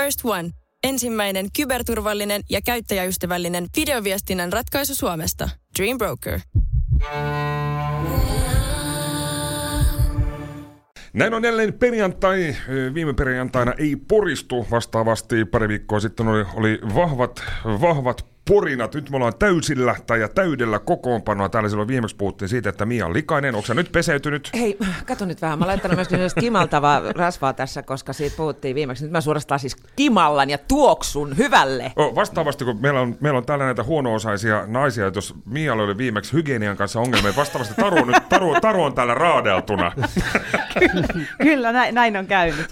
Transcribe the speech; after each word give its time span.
First 0.00 0.20
One. 0.24 0.50
Ensimmäinen 0.84 1.46
kyberturvallinen 1.56 2.42
ja 2.50 2.60
käyttäjäystävällinen 2.60 3.66
videoviestinnän 3.76 4.52
ratkaisu 4.52 4.94
Suomesta. 4.94 5.48
Dream 5.78 5.98
Broker. 5.98 6.40
Näin 11.12 11.34
on 11.34 11.44
jälleen 11.44 11.72
perjantai. 11.72 12.56
Viime 12.94 13.14
perjantaina 13.14 13.72
ei 13.78 13.96
poristu. 13.96 14.66
Vastaavasti 14.70 15.44
pari 15.44 15.68
viikkoa 15.68 16.00
sitten 16.00 16.28
oli, 16.28 16.44
oli 16.54 16.78
vahvat, 16.94 17.42
vahvat 17.64 18.26
porinat. 18.50 18.94
Nyt 18.94 19.10
me 19.10 19.16
ollaan 19.16 19.32
täysillä 19.38 19.96
tai 20.06 20.20
ja 20.20 20.28
täydellä 20.28 20.78
kokoonpanoa. 20.78 21.48
Täällä 21.48 21.68
silloin 21.68 21.88
viimeksi 21.88 22.16
puhuttiin 22.16 22.48
siitä, 22.48 22.68
että 22.68 22.86
Mia 22.86 23.06
on 23.06 23.14
likainen. 23.14 23.54
Onko 23.54 23.74
nyt 23.74 23.92
peseytynyt? 23.92 24.50
Hei, 24.54 24.78
kato 25.06 25.24
nyt 25.24 25.42
vähän. 25.42 25.58
Mä 25.58 25.64
olen 25.64 25.72
laittanut 25.72 26.10
myös 26.10 26.34
kimaltavaa 26.34 27.02
rasvaa 27.12 27.52
tässä, 27.52 27.82
koska 27.82 28.12
siitä 28.12 28.36
puhuttiin 28.36 28.74
viimeksi. 28.74 29.04
Nyt 29.04 29.12
mä 29.12 29.20
suorastaan 29.20 29.60
siis 29.60 29.76
kimallan 29.96 30.50
ja 30.50 30.58
tuoksun 30.58 31.36
hyvälle. 31.36 31.92
O, 31.96 32.14
vastaavasti, 32.14 32.64
kun 32.64 32.80
meillä 32.80 33.00
on, 33.00 33.16
meillä 33.20 33.36
on 33.36 33.46
täällä 33.46 33.64
näitä 33.64 33.84
huono-osaisia 33.84 34.64
naisia, 34.66 35.06
että 35.06 35.18
jos 35.18 35.34
Mia 35.44 35.72
oli 35.72 35.96
viimeksi 35.96 36.32
hygienian 36.32 36.76
kanssa 36.76 37.00
ongelmia, 37.00 37.36
vastaavasti 37.36 37.74
Taru, 37.74 37.96
on 37.96 38.06
nyt, 38.06 38.28
taru, 38.28 38.60
taru 38.60 38.82
on 38.82 38.94
täällä 38.94 39.14
raadeltuna. 39.14 39.92
Kyllä, 41.42 41.72
näin, 41.72 41.94
näin 41.94 42.16
on 42.16 42.26
käynyt. 42.26 42.66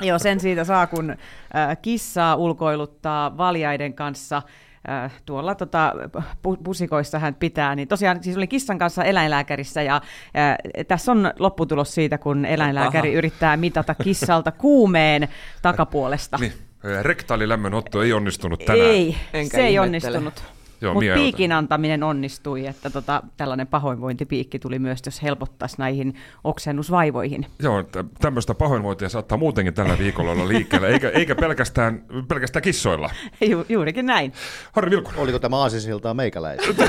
Joo, 0.00 0.18
sen 0.18 0.40
siitä 0.40 0.64
saa, 0.64 0.86
kun 0.86 1.16
kissaa 1.82 2.36
ulkoiluttaa 2.36 3.36
valjaiden 3.36 3.94
kanssa– 3.94 4.42
Äh, 4.88 5.12
tuolla 5.26 5.54
tota, 5.54 5.92
pusikoissa 6.64 7.18
hän 7.18 7.34
pitää, 7.34 7.74
niin 7.74 7.88
tosiaan 7.88 8.22
siis 8.22 8.36
oli 8.36 8.46
kissan 8.46 8.78
kanssa 8.78 9.04
eläinlääkärissä 9.04 9.82
ja 9.82 10.00
ää, 10.34 10.50
äh, 10.50 10.58
tässä 10.88 11.12
on 11.12 11.32
lopputulos 11.38 11.94
siitä, 11.94 12.18
kun 12.18 12.44
eläinlääkäri 12.44 13.08
Aha. 13.08 13.18
yrittää 13.18 13.56
mitata 13.56 13.94
kissalta 13.94 14.52
kuumeen 14.52 15.28
takapuolesta. 15.62 16.36
Niin. 16.40 16.52
Rektaalilämmön 17.02 17.74
otto 17.74 18.02
ei 18.02 18.12
onnistunut 18.12 18.64
tänään. 18.64 18.90
Ei, 18.90 19.16
Enkä 19.32 19.56
se 19.56 19.66
ei 19.66 19.78
onnistunut. 19.78 20.44
Mutta 20.92 21.14
piikin 21.14 21.52
antaminen 21.52 22.02
onnistui, 22.02 22.66
että 22.66 22.90
tota, 22.90 23.22
tällainen 23.36 23.66
pahoinvointipiikki 23.66 24.58
tuli 24.58 24.78
myös, 24.78 25.02
jos 25.06 25.22
helpottaisi 25.22 25.76
näihin 25.78 26.14
oksennusvaivoihin. 26.44 27.46
Joo, 27.62 27.84
tämmöistä 28.20 28.54
pahoinvointia 28.54 29.08
saattaa 29.08 29.38
muutenkin 29.38 29.74
tällä 29.74 29.98
viikolla 29.98 30.30
olla 30.30 30.48
liikkeellä, 30.48 30.88
eikä, 30.88 31.08
eikä 31.08 31.34
pelkästään, 31.34 32.04
pelkästään 32.28 32.62
kissoilla. 32.62 33.10
Ju, 33.50 33.64
juurikin 33.68 34.06
näin. 34.06 34.32
Harri 34.72 34.90
Vilkunen. 34.90 35.20
Oliko 35.20 35.38
tämä 35.38 35.56
aasisiltaa 35.56 36.14
meikäläinen? 36.14 36.76
mä 36.78 36.86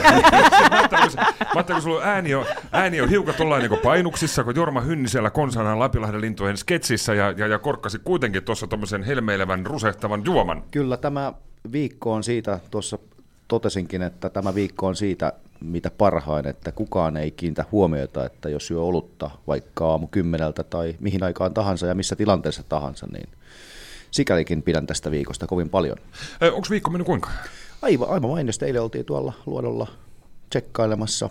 ajattelin, 1.56 1.74
kun 1.74 1.82
sulla 1.82 2.02
ääni 2.04 2.36
on, 2.36 2.46
ääni 2.72 3.02
on 3.02 3.10
hiukan 3.10 3.36
tuollainen 3.36 3.72
niin 3.72 3.80
painuksissa, 3.80 4.44
kun 4.44 4.56
Jorma 4.56 4.82
Hynnisellä 4.82 5.30
konsanaan 5.30 5.80
Lapilahden 5.80 6.22
lintujen 6.22 6.58
sketsissä 6.58 7.14
ja, 7.14 7.32
ja, 7.32 7.48
ja 7.48 7.60
korkkasi 7.60 8.00
kuitenkin 8.04 8.44
tuossa 8.44 8.68
tuommoisen 8.68 9.04
helmeilevän, 9.04 9.66
rusehtavan 9.66 10.22
juoman. 10.26 10.64
Kyllä 10.72 10.98
tämä 10.98 11.34
viikko 11.72 12.14
on 12.14 12.24
siitä 12.24 12.60
tuossa 12.72 13.00
totesinkin, 13.48 14.02
että 14.02 14.30
tämä 14.30 14.56
viikko 14.56 14.88
on 14.88 14.96
siitä, 14.96 15.34
mitä 15.62 15.92
parhain, 15.92 16.48
että 16.48 16.72
kukaan 16.72 17.18
ei 17.18 17.32
kiinnitä 17.32 17.66
huomiota, 17.72 18.26
että 18.26 18.50
jos 18.50 18.68
syö 18.68 18.82
olutta 18.82 19.32
vaikka 19.48 19.92
aamu 19.92 20.08
kymmeneltä 20.08 20.64
tai 20.64 20.96
mihin 21.00 21.24
aikaan 21.24 21.54
tahansa 21.54 21.88
ja 21.88 21.96
missä 21.96 22.16
tilanteessa 22.16 22.64
tahansa, 22.70 23.08
niin 23.12 23.30
sikälikin 24.12 24.64
pidän 24.64 24.88
tästä 24.88 25.12
viikosta 25.12 25.48
kovin 25.48 25.70
paljon. 25.70 25.98
Onko 26.42 26.68
viikko 26.70 26.92
mennyt 26.92 27.06
kuinka? 27.06 27.30
Aivan, 27.82 28.10
aivan 28.10 28.30
mainiosti. 28.30 28.66
Eilen 28.66 28.82
oltiin 28.82 29.06
tuolla 29.06 29.34
luodolla 29.46 29.88
tsekkailemassa 30.50 31.30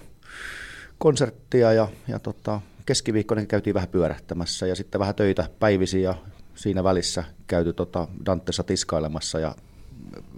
konserttia 0.98 1.72
ja, 1.72 1.88
ja 2.08 2.18
tota, 2.18 2.60
keskiviikkona 2.86 3.46
käytiin 3.46 3.74
vähän 3.74 3.88
pyörähtämässä 3.88 4.66
ja 4.66 4.74
sitten 4.74 4.98
vähän 4.98 5.14
töitä 5.14 5.48
päivisi 5.58 6.02
ja 6.02 6.14
siinä 6.54 6.84
välissä 6.84 7.24
käyty 7.46 7.72
tota 7.72 8.08
Dantessa 8.26 8.62
tiskailemassa 8.62 9.38
ja 9.38 9.54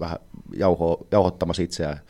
vähän 0.00 0.18
jauho, 0.56 1.06
jauhottamassa 1.12 1.62
itseään 1.62 2.00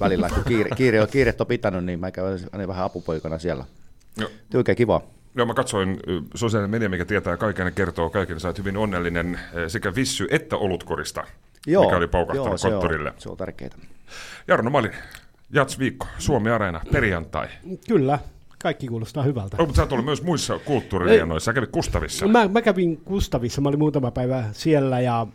välillä, 0.00 0.28
kun 0.28 0.44
kiire, 0.44 0.70
kiire, 0.76 1.06
kiiret 1.06 1.40
on 1.40 1.46
pitänyt, 1.46 1.84
niin 1.84 2.00
mä 2.00 2.10
käyn 2.10 2.40
aina 2.52 2.68
vähän 2.68 2.84
apupoikana 2.84 3.38
siellä. 3.38 3.64
Joo. 4.16 4.30
Oikein 4.54 4.76
kiva. 4.76 5.00
Joo, 5.36 5.46
mä 5.46 5.54
katsoin 5.54 6.00
sosiaalinen 6.34 6.70
media, 6.70 6.88
mikä 6.88 7.04
tietää 7.04 7.36
kaiken 7.36 7.66
ja 7.66 7.70
kertoo 7.70 8.10
kaiken. 8.10 8.40
Sä 8.40 8.48
oot 8.48 8.58
hyvin 8.58 8.76
onnellinen 8.76 9.40
sekä 9.68 9.94
vissy 9.94 10.26
että 10.30 10.56
olutkorista, 10.56 11.24
joo, 11.66 11.84
mikä 11.84 11.96
oli 11.96 12.06
paukahtanut 12.06 12.62
joo, 12.62 12.70
konttorille. 12.70 13.10
Se 13.10 13.14
on, 13.14 13.22
se 13.22 13.28
on 13.28 13.36
tärkeää. 13.36 13.70
Jarno 14.48 14.70
Malin, 14.70 14.92
Jats 15.52 15.78
viikko, 15.78 16.06
Suomi 16.18 16.50
Areena, 16.50 16.80
perjantai. 16.92 17.48
Kyllä, 17.88 18.18
kaikki 18.62 18.88
kuulostaa 18.88 19.22
hyvältä. 19.22 19.56
Oh, 19.58 19.66
mutta 19.66 19.76
sä 19.76 19.82
oot 19.82 19.92
ollut 19.92 20.04
myös 20.04 20.22
muissa 20.22 20.58
kulttuuririenoissa, 20.58 21.44
sä 21.44 21.52
kävit 21.52 21.70
Kustavissa. 21.70 22.28
Mä, 22.28 22.48
mä 22.48 22.62
kävin 22.62 22.96
Kustavissa, 22.96 23.60
mä 23.60 23.68
olin 23.68 23.78
muutama 23.78 24.10
päivä 24.10 24.44
siellä 24.52 25.00
ja 25.00 25.26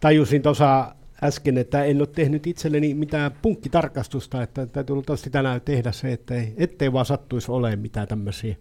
tajusin 0.00 0.42
tuossa 0.42 0.94
äsken, 1.22 1.58
että 1.58 1.84
en 1.84 1.98
ole 1.98 2.06
tehnyt 2.06 2.46
itselleni 2.46 2.94
mitään 2.94 3.32
punkkitarkastusta, 3.42 4.42
että 4.42 4.66
täytyy 4.66 4.94
luultavasti 4.94 5.30
tänään 5.30 5.60
tehdä 5.60 5.92
se, 5.92 6.12
että 6.12 6.34
ei, 6.34 6.54
ettei 6.56 6.92
vaan 6.92 7.06
sattuisi 7.06 7.50
olemaan 7.50 7.78
mitään 7.78 8.08
tämmöisiä 8.08 8.56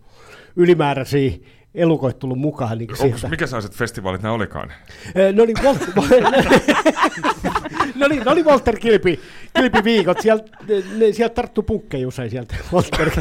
ylimääräisiä 0.55 1.31
elukoit 1.75 2.19
tullut 2.19 2.39
mukaan. 2.39 2.77
Niin 2.77 2.89
Onko, 2.99 3.17
mikä 3.29 3.47
sellaiset 3.47 3.73
festivaalit 3.73 4.21
nämä 4.21 4.33
olikaan? 4.33 4.73
no 5.33 5.45
niin, 5.45 5.57
no 7.99 8.07
niin, 8.07 8.23
no 8.25 8.33
niin 8.33 8.45
Walter 8.45 8.79
Kilpi, 8.79 9.19
Kilpi 9.59 9.83
viikot. 9.83 10.21
Sieltä, 10.21 10.57
ne, 10.97 11.11
sieltä 11.11 11.35
tarttuu 11.35 11.63
punkkeja 11.63 12.07
usein 12.07 12.29
sieltä 12.29 12.55
Walter 12.73 13.11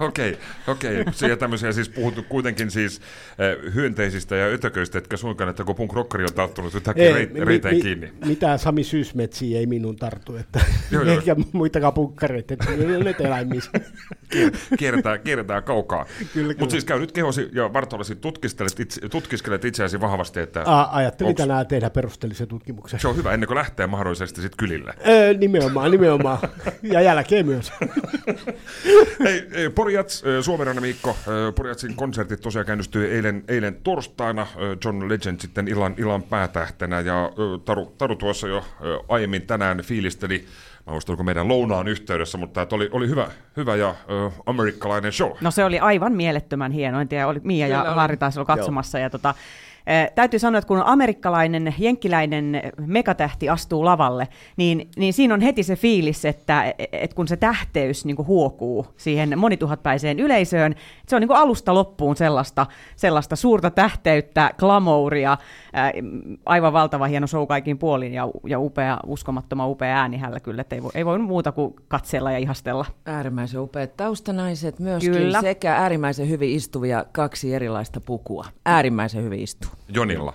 Okei, 0.00 0.38
okei. 0.66 1.00
Okay, 1.00 1.14
okay. 1.24 1.36
tämmöisiä 1.36 1.72
siis 1.72 1.88
puhuttu 1.88 2.22
kuitenkin 2.22 2.70
siis 2.70 3.00
äh, 3.30 3.74
hyönteisistä 3.74 4.36
ja 4.36 4.46
ötököistä, 4.46 4.98
etkä 4.98 5.16
suinkaan, 5.16 5.50
että 5.50 5.64
kun 5.64 5.74
punk 5.74 5.92
rockeri 5.92 6.24
on 6.24 6.34
tarttunut 6.34 6.74
yhtäkkiä 6.74 7.14
reit, 7.14 7.34
reiteen 7.34 7.74
mi, 7.74 7.82
kiinni. 7.82 8.12
Mitään 8.24 8.58
Sami 8.58 8.84
Syysmetsiä 8.84 9.58
ei 9.58 9.66
minun 9.66 9.96
tartu, 9.96 10.36
että 10.36 10.60
joo, 10.90 11.02
joo. 11.02 11.14
eikä 11.14 11.36
muitakaan 11.52 11.92
punkkareita, 11.92 12.54
että 12.54 12.70
ne 12.70 12.96
on 12.96 13.26
eläimissä. 13.26 13.70
Kierretään, 14.78 15.20
kierretään 15.20 15.62
kaukaa. 15.62 16.06
Mutta 16.58 16.72
siis 16.72 16.84
käy 16.84 17.00
nyt 17.00 17.12
kehosi 17.12 17.48
ja 17.52 17.72
Vartolasi 17.72 18.16
tutkiskelet, 18.16 18.80
itse, 18.80 19.08
tutkiskelet 19.08 19.64
itseäsi 19.64 20.00
vahvasti, 20.00 20.40
että... 20.40 20.62
A, 20.66 20.88
ajattelin 20.92 21.28
onks... 21.28 21.42
tänään 21.42 21.66
tehdä 21.66 21.90
perusteellisen 21.90 22.48
tutkimuksen. 22.48 23.00
Se 23.00 23.08
on 23.08 23.16
hyvä, 23.16 23.32
ennen 23.34 23.46
kuin 23.46 23.56
lähtee 23.62 23.86
mahdollisesti 23.86 24.40
sitten 24.40 24.56
kylille. 24.56 24.94
Öö, 25.06 25.34
nimenomaan, 25.34 25.90
nimenomaan. 25.90 26.38
ja 26.82 27.00
jälkeen 27.00 27.46
myös. 27.46 27.72
Hei, 29.24 29.70
Porjats, 29.74 30.22
Suomen 30.40 30.80
Miikko, 30.80 31.16
Porjatsin 31.54 31.96
konsertit 31.96 32.40
tosiaan 32.40 32.66
käynnistyi 32.66 33.10
eilen, 33.10 33.44
eilen 33.48 33.74
torstaina, 33.74 34.46
John 34.84 35.08
Legend 35.08 35.40
sitten 35.40 35.68
illan, 35.68 35.94
illan 35.98 36.22
päätähtenä, 36.22 37.00
ja 37.00 37.32
Taru, 37.64 37.94
Taru 37.98 38.16
tuossa 38.16 38.48
jo 38.48 38.64
aiemmin 39.08 39.42
tänään 39.42 39.82
fiilisteli 39.82 40.46
mä 40.86 40.92
muistan, 40.92 41.16
kun 41.16 41.26
meidän 41.26 41.48
lounaan 41.48 41.88
yhteydessä, 41.88 42.38
mutta 42.38 42.66
tämä 42.66 42.76
oli, 42.76 42.88
oli 42.92 43.08
hyvä, 43.08 43.28
hyvä 43.56 43.76
ja 43.76 43.94
ö, 44.10 44.30
amerikkalainen 44.46 45.12
show. 45.12 45.32
No 45.40 45.50
se 45.50 45.64
oli 45.64 45.78
aivan 45.78 46.12
mielettömän 46.12 46.72
hieno, 46.72 47.00
en 47.00 47.08
tiedä, 47.08 47.26
oli 47.26 47.40
Mia 47.44 47.66
Kyllä 47.66 47.78
ja 47.78 47.96
Laari 47.96 48.16
taisi 48.16 48.38
olla 48.38 48.46
katsomassa, 48.46 48.98
Joo. 48.98 49.02
ja 49.02 49.10
tota, 49.10 49.34
täytyy 50.14 50.38
sanoa, 50.38 50.58
että 50.58 50.68
kun 50.68 50.82
amerikkalainen, 50.84 51.74
jenkkiläinen 51.78 52.62
megatähti 52.86 53.48
astuu 53.48 53.84
lavalle, 53.84 54.28
niin, 54.56 54.88
niin 54.96 55.12
siinä 55.12 55.34
on 55.34 55.40
heti 55.40 55.62
se 55.62 55.76
fiilis, 55.76 56.24
että, 56.24 56.74
että 56.92 57.16
kun 57.16 57.28
se 57.28 57.36
tähteys 57.36 58.04
niin 58.04 58.16
kuin 58.16 58.28
huokuu 58.28 58.86
siihen 58.96 59.38
monituhatpäiseen 59.38 60.20
yleisöön, 60.20 60.74
se 61.08 61.16
on 61.16 61.20
niin 61.20 61.28
kuin 61.28 61.38
alusta 61.38 61.74
loppuun 61.74 62.16
sellaista, 62.16 62.66
sellaista 62.96 63.36
suurta 63.36 63.70
tähteyttä, 63.70 64.50
glamouria, 64.58 65.38
aivan 66.46 66.72
valtava 66.72 67.06
hieno 67.06 67.26
show 67.26 67.46
kaikin 67.46 67.78
puolin 67.78 68.14
ja, 68.14 68.28
ja 68.46 68.60
upea, 68.60 68.98
uskomattoman 69.06 69.68
upea 69.68 69.96
ääni 69.96 70.16
hänellä 70.16 70.40
kyllä, 70.40 70.60
että 70.60 70.74
ei 70.74 70.82
voi, 70.82 70.90
ei 70.94 71.04
voi 71.04 71.18
muuta 71.18 71.52
kuin 71.52 71.74
katsella 71.88 72.32
ja 72.32 72.38
ihastella. 72.38 72.86
Äärimmäisen 73.06 73.60
upeat 73.60 73.96
taustanaiset 73.96 74.78
myöskin 74.78 75.12
kyllä. 75.12 75.40
sekä 75.40 75.76
äärimmäisen 75.76 76.28
hyvin 76.28 76.50
istuvia 76.50 77.04
kaksi 77.12 77.54
erilaista 77.54 78.00
pukua. 78.00 78.44
Äärimmäisen 78.66 79.24
hyvin 79.24 79.40
istu. 79.40 79.68
Jonilla. 79.88 80.34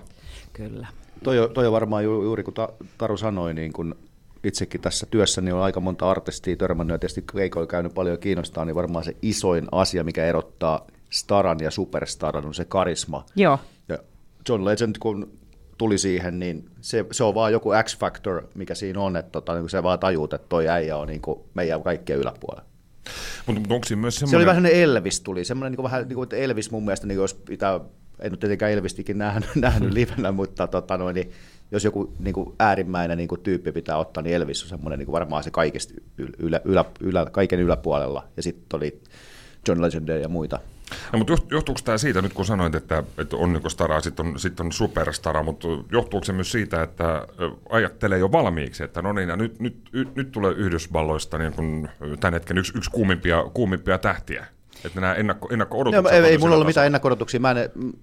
Kyllä. 0.52 0.86
Toi, 1.24 1.50
toi 1.54 1.66
on 1.66 1.72
varmaan 1.72 2.04
ju, 2.04 2.22
juuri 2.22 2.42
kun 2.42 2.54
Taru 2.98 3.16
sanoi, 3.16 3.54
niin 3.54 3.72
kun 3.72 3.96
itsekin 4.44 4.80
tässä 4.80 5.06
työssä 5.10 5.40
niin 5.40 5.54
on 5.54 5.62
aika 5.62 5.80
monta 5.80 6.10
artistia 6.10 6.56
törmännyt 6.56 6.94
ja 6.94 6.98
tietysti 6.98 7.24
keikoilla 7.32 7.66
käynyt 7.66 7.94
paljon 7.94 8.18
kiinnostaa, 8.18 8.64
niin 8.64 8.74
varmaan 8.74 9.04
se 9.04 9.16
isoin 9.22 9.68
asia, 9.72 10.04
mikä 10.04 10.24
erottaa 10.24 10.86
staran 11.10 11.58
ja 11.60 11.70
superstaran 11.70 12.46
on 12.46 12.54
se 12.54 12.64
karisma. 12.64 13.24
Joo. 13.36 13.58
Ja 13.88 13.98
John 14.48 14.64
Legend, 14.64 14.96
kun 15.00 15.38
tuli 15.78 15.98
siihen, 15.98 16.38
niin 16.38 16.70
se, 16.80 17.04
se 17.12 17.24
on 17.24 17.34
vaan 17.34 17.52
joku 17.52 17.70
X-factor, 17.84 18.42
mikä 18.54 18.74
siinä 18.74 19.00
on, 19.00 19.16
että 19.16 19.30
tota, 19.30 19.54
niin 19.54 19.68
se 19.68 19.82
vaan 19.82 19.98
tajuut, 19.98 20.32
että 20.32 20.48
toi 20.48 20.68
äijä 20.68 20.96
on 20.96 21.08
niin 21.08 21.20
kuin 21.20 21.40
meidän 21.54 21.82
kaikkien 21.82 22.18
yläpuolella. 22.18 22.68
Mutta 23.46 23.60
mut 23.60 23.72
onko 23.72 23.84
siinä 23.86 24.00
myös 24.00 24.14
semmoinen... 24.14 24.30
Se 24.30 24.36
oli 24.36 24.46
vähän 24.46 24.66
Elvis 24.66 25.20
tuli, 25.20 25.44
semmoinen 25.44 25.70
niin 25.72 25.76
kuin 25.76 25.84
vähän 25.84 26.08
niin 26.08 26.14
kuin, 26.14 26.22
että 26.22 26.36
Elvis 26.36 26.70
mun 26.70 26.84
mielestä, 26.84 27.06
niin 27.06 27.16
jos 27.16 27.34
pitää 27.34 27.80
en 28.20 28.32
ole 28.32 28.38
tietenkään 28.38 28.72
Elvistikin 28.72 29.18
nähnyt, 29.18 29.50
nähnyt 29.66 29.92
livenä, 29.92 30.32
mutta 30.32 30.66
tota 30.66 30.96
noin, 30.96 31.14
niin 31.14 31.30
jos 31.70 31.84
joku 31.84 32.14
niin 32.18 32.34
kuin 32.34 32.54
äärimmäinen 32.58 33.18
niin 33.18 33.28
kuin 33.28 33.40
tyyppi 33.40 33.72
pitää 33.72 33.96
ottaa, 33.96 34.22
niin 34.22 34.36
Elvis 34.36 34.62
on 34.62 34.68
semmoinen 34.68 34.98
niin 34.98 35.06
kuin 35.06 35.12
varmaan 35.12 35.42
se 35.42 35.50
kaikista 35.50 35.94
ylä, 36.38 36.60
ylä, 36.64 36.84
ylä, 37.00 37.26
kaiken 37.32 37.60
yläpuolella. 37.60 38.28
Ja 38.36 38.42
sitten 38.42 38.76
oli 38.76 39.00
John 39.68 39.82
Legend 39.82 40.08
ja 40.08 40.28
muita. 40.28 40.60
No, 41.12 41.18
mutta 41.18 41.32
johtuuko 41.50 41.80
tämä 41.84 41.98
siitä, 41.98 42.22
nyt 42.22 42.32
kun 42.32 42.44
sanoit, 42.44 42.74
että, 42.74 43.02
että 43.18 43.36
on 43.36 43.52
niin 43.52 43.70
stara, 43.70 44.00
sitten 44.00 44.26
on, 44.26 44.38
sit 44.38 44.60
on 44.60 44.72
superstara, 44.72 45.42
mutta 45.42 45.68
johtuuko 45.92 46.24
se 46.24 46.32
myös 46.32 46.52
siitä, 46.52 46.82
että 46.82 47.26
ajattelee 47.70 48.18
jo 48.18 48.32
valmiiksi, 48.32 48.84
että 48.84 49.02
no 49.02 49.12
niin, 49.12 49.28
ja 49.28 49.36
nyt, 49.36 49.60
nyt, 49.60 49.90
nyt, 50.14 50.32
tulee 50.32 50.52
Yhdysvalloista 50.52 51.38
niin 51.38 51.88
tämän 52.20 52.34
hetken 52.34 52.58
yksi, 52.58 52.72
yksi 52.76 52.90
kuumimpia, 52.90 53.44
kuumimpia 53.54 53.98
tähtiä? 53.98 54.46
Että 54.84 55.00
nämä 55.00 55.14
ennakko, 55.14 55.48
ennakko-odotukset... 55.52 56.12
No, 56.12 56.26
ei, 56.26 56.30
ei 56.32 56.38
mulla 56.38 56.54
ollut 56.54 56.66
mitään 56.66 56.86
ennakko-odotuksia. 56.86 57.40
Mä 57.40 57.50
en, 57.50 57.56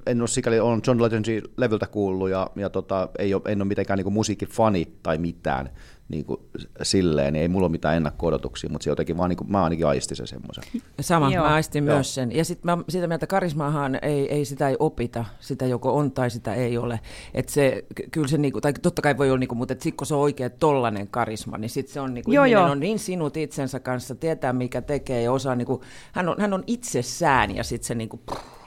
en 0.06 0.22
ole 0.22 0.27
sikäli, 0.27 0.60
on 0.60 0.81
John 0.88 1.04
Legendin 1.04 1.44
levyltä 1.57 1.88
kuullut 1.88 2.30
ja, 2.30 2.50
ja 2.56 2.69
tota, 2.69 3.10
ei 3.19 3.33
ole, 3.33 3.42
en 3.45 3.62
ole 3.62 3.68
mitenkään 3.68 3.98
niin 3.98 4.13
musiikkifani 4.13 4.88
tai 5.04 5.18
mitään 5.18 5.69
niin 6.10 6.25
kuin 6.25 6.40
silleen, 6.84 7.34
niin 7.34 7.42
ei 7.42 7.48
mulla 7.48 7.66
ole 7.66 7.72
mitään 7.72 7.98
ennakko-odotuksia, 7.98 8.69
mutta 8.69 8.84
se 8.84 8.90
jotenkin 8.90 9.18
vaan, 9.18 9.30
niin 9.30 9.38
kuin, 9.38 9.52
mä 9.52 9.63
ainakin 9.63 9.88
aistin 9.88 10.18
sen 10.18 10.28
semmoisen. 10.28 10.63
Sama, 11.02 11.31
Joo. 11.31 11.46
mä 11.46 11.54
aistin 11.54 11.86
Joo. 11.86 11.96
myös 11.96 12.16
sen. 12.16 12.36
Ja 12.36 12.46
sitten 12.46 12.78
mä 12.78 12.84
sitä 12.90 13.07
mieltä, 13.07 13.28
karismaahan 13.28 14.00
ei, 14.02 14.34
ei 14.34 14.46
sitä 14.46 14.69
ei 14.69 14.75
opita, 14.80 15.25
sitä 15.40 15.66
joko 15.66 15.96
on 15.96 16.12
tai 16.12 16.30
sitä 16.30 16.54
ei 16.54 16.78
ole. 16.78 17.00
Et 17.34 17.50
se, 17.50 17.86
kyllä 18.12 18.28
se, 18.28 18.38
niinku, 18.38 18.62
tai 18.62 18.74
totta 18.74 19.02
kai 19.02 19.18
voi 19.18 19.30
olla, 19.30 19.40
niinku, 19.40 19.56
mutta 19.56 19.75
sit 19.80 19.96
kun 19.96 20.07
se 20.07 20.16
on 20.16 20.22
oikein 20.22 20.52
tollanen 20.60 21.07
karisma, 21.07 21.57
niin 21.57 21.69
sitten 21.69 21.94
se 21.94 22.00
on, 22.00 22.13
niinku, 22.13 22.31
Joo, 22.31 22.46
jo. 22.46 22.63
on 22.63 22.80
niin 22.80 23.00
sinut 23.00 23.38
itsensä 23.38 23.80
kanssa, 23.80 24.16
tietää 24.16 24.54
mikä 24.54 24.81
tekee 24.81 25.22
ja 25.22 25.31
osaa, 25.31 25.56
niinku, 25.56 25.81
hän, 26.12 26.30
on, 26.30 26.36
hän 26.40 26.54
on 26.54 26.63
itsessään 26.68 27.56
ja 27.56 27.63
sitten 27.63 27.88
se 27.88 27.96
niinku, 27.96 28.19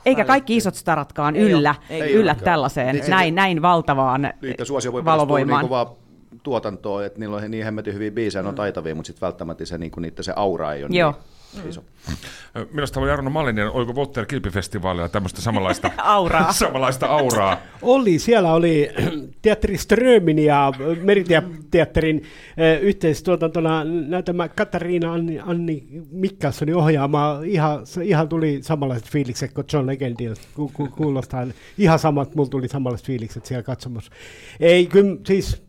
eikä 0.07 0.25
kaikki 0.25 0.57
isot 0.57 0.75
staratkaan 0.75 1.37
yllä, 1.37 1.75
ei 1.91 2.13
yllä 2.13 2.35
tällaiseen, 2.35 2.97
niin 2.97 3.11
näin, 3.11 3.35
näin 3.35 3.63
valtavaan 3.63 4.23
niin, 4.43 5.05
valovoimaan. 5.05 5.65
Niin 5.65 5.98
tuotantoa, 6.43 7.05
että 7.05 7.19
niillä 7.19 7.37
on 7.37 7.51
niin 7.51 7.65
hemmetin 7.65 7.95
hyviä 7.95 8.11
biisejä, 8.11 8.43
ne 8.43 8.49
on 8.49 8.55
taitavia, 8.55 8.95
mutta 8.95 9.07
sitten 9.07 9.27
välttämättä 9.27 9.65
se, 9.65 9.79
niin 9.79 9.93
niitä, 10.01 10.23
se 10.23 10.33
aura 10.37 10.73
ei 10.73 10.85
ole 10.85 10.91
Joo. 10.93 11.15
niin 11.55 11.69
iso. 11.69 11.85
Minusta 12.73 13.01
oli 13.01 13.09
Jarno 13.09 13.31
Mallinen, 13.31 13.71
oliko 13.71 13.95
Votter 13.95 14.27
Kilpifestivaalilla 14.27 15.09
tämmöistä 15.09 15.41
samanlaista 15.41 15.91
auraa. 16.19 16.53
samanlaista 16.63 17.07
auraa? 17.07 17.57
Oli, 17.83 18.19
siellä 18.19 18.53
oli 18.53 18.91
teatteri 19.43 19.79
Strömin 19.79 20.39
ja 20.39 20.73
Meriteatterin 21.03 22.23
yhteistuotantona 22.81 23.85
näytämä 23.85 24.49
Katariina 24.49 25.13
Anni, 25.13 25.41
Anni 25.41 25.87
Mikkassonin 26.11 26.77
ohjaama. 26.77 27.41
Ihan, 27.45 27.81
ihan 28.03 28.29
tuli 28.29 28.59
samanlaiset 28.63 29.09
fiilikset 29.09 29.53
kuin 29.53 29.67
John 29.73 29.87
Legendin, 29.87 30.35
ku, 30.55 30.71
ku, 30.75 30.89
kuulostaa 30.97 31.47
ihan 31.79 31.99
samat, 31.99 32.35
mulla 32.35 32.49
tuli 32.49 32.69
samanlaiset 32.69 33.07
fiilikset 33.07 33.47
siellä 33.47 33.63
katsomassa. 33.63 34.13
Ei, 34.61 34.87
kyllä 34.87 35.17
siis 35.27 35.68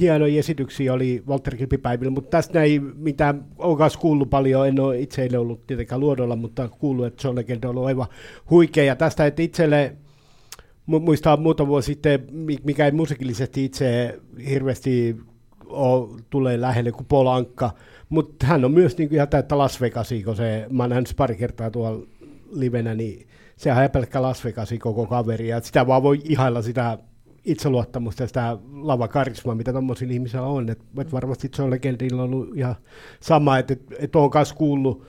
hienoja 0.00 0.38
esityksiä 0.38 0.92
oli 0.92 1.22
Walter 1.28 1.56
Kilpipäivillä, 1.56 2.10
mutta 2.10 2.30
tästä 2.30 2.62
ei 2.62 2.78
mitään, 2.78 3.44
olen 3.58 3.78
kanssa 3.78 3.98
kuullut 3.98 4.30
paljon, 4.30 4.68
en 4.68 4.80
ole 4.80 5.00
itse 5.00 5.28
ollut 5.38 5.66
tietenkään 5.66 6.00
luodolla, 6.00 6.36
mutta 6.36 6.68
kuullut, 6.68 7.06
että 7.06 7.34
Legend 7.34 7.64
on 7.64 7.70
ollut 7.70 7.86
aivan 7.86 8.06
huikea, 8.50 8.84
ja 8.84 8.96
tästä, 8.96 9.26
että 9.26 9.42
itselle 9.42 9.96
muistaa 10.86 11.36
muutama 11.36 11.68
vuosi 11.68 11.86
sitten, 11.86 12.26
mikä 12.64 12.84
ei 12.84 12.92
musiikillisesti 12.92 13.64
itse 13.64 14.18
hirveästi 14.48 15.16
ole, 15.66 16.20
tulee 16.30 16.60
lähelle 16.60 16.92
kuin 16.92 17.06
Paul 17.06 17.26
Ankka, 17.26 17.70
mutta 18.08 18.46
hän 18.46 18.64
on 18.64 18.72
myös 18.72 18.98
niin 18.98 19.08
kuin 19.08 19.16
ihan 19.16 19.28
täyttä 19.28 19.58
Las 19.58 19.80
Vegasia, 19.80 20.24
kun 20.24 20.36
se, 20.36 20.66
mä 20.70 20.82
oon 20.82 21.04
pari 21.16 21.36
kertaa 21.36 21.70
tuolla 21.70 22.06
livenä, 22.52 22.94
niin 22.94 23.26
sehän 23.56 23.84
on 23.84 23.90
pelkkä 23.90 24.22
Las 24.22 24.44
Vegasia 24.44 24.78
koko 24.78 25.06
kaveri, 25.06 25.48
ja 25.48 25.60
sitä 25.60 25.86
vaan 25.86 26.02
voi 26.02 26.20
ihailla 26.24 26.62
sitä 26.62 26.98
itseluottamusta 27.44 28.22
ja 28.22 28.26
sitä 28.26 28.58
lavakarismaa, 28.72 29.54
mitä 29.54 29.72
tuommoisilla 29.72 30.12
ihmisillä 30.12 30.46
on. 30.46 30.70
Et, 30.70 30.78
et 30.98 31.12
varmasti 31.12 31.50
Legendilla 31.68 32.22
on 32.22 32.34
ollut 32.34 32.56
ihan 32.56 32.76
sama, 33.20 33.58
että 33.58 33.72
et, 33.72 33.82
et 33.98 34.16
on 34.16 34.30
myös 34.34 34.52
kuullut 34.52 35.06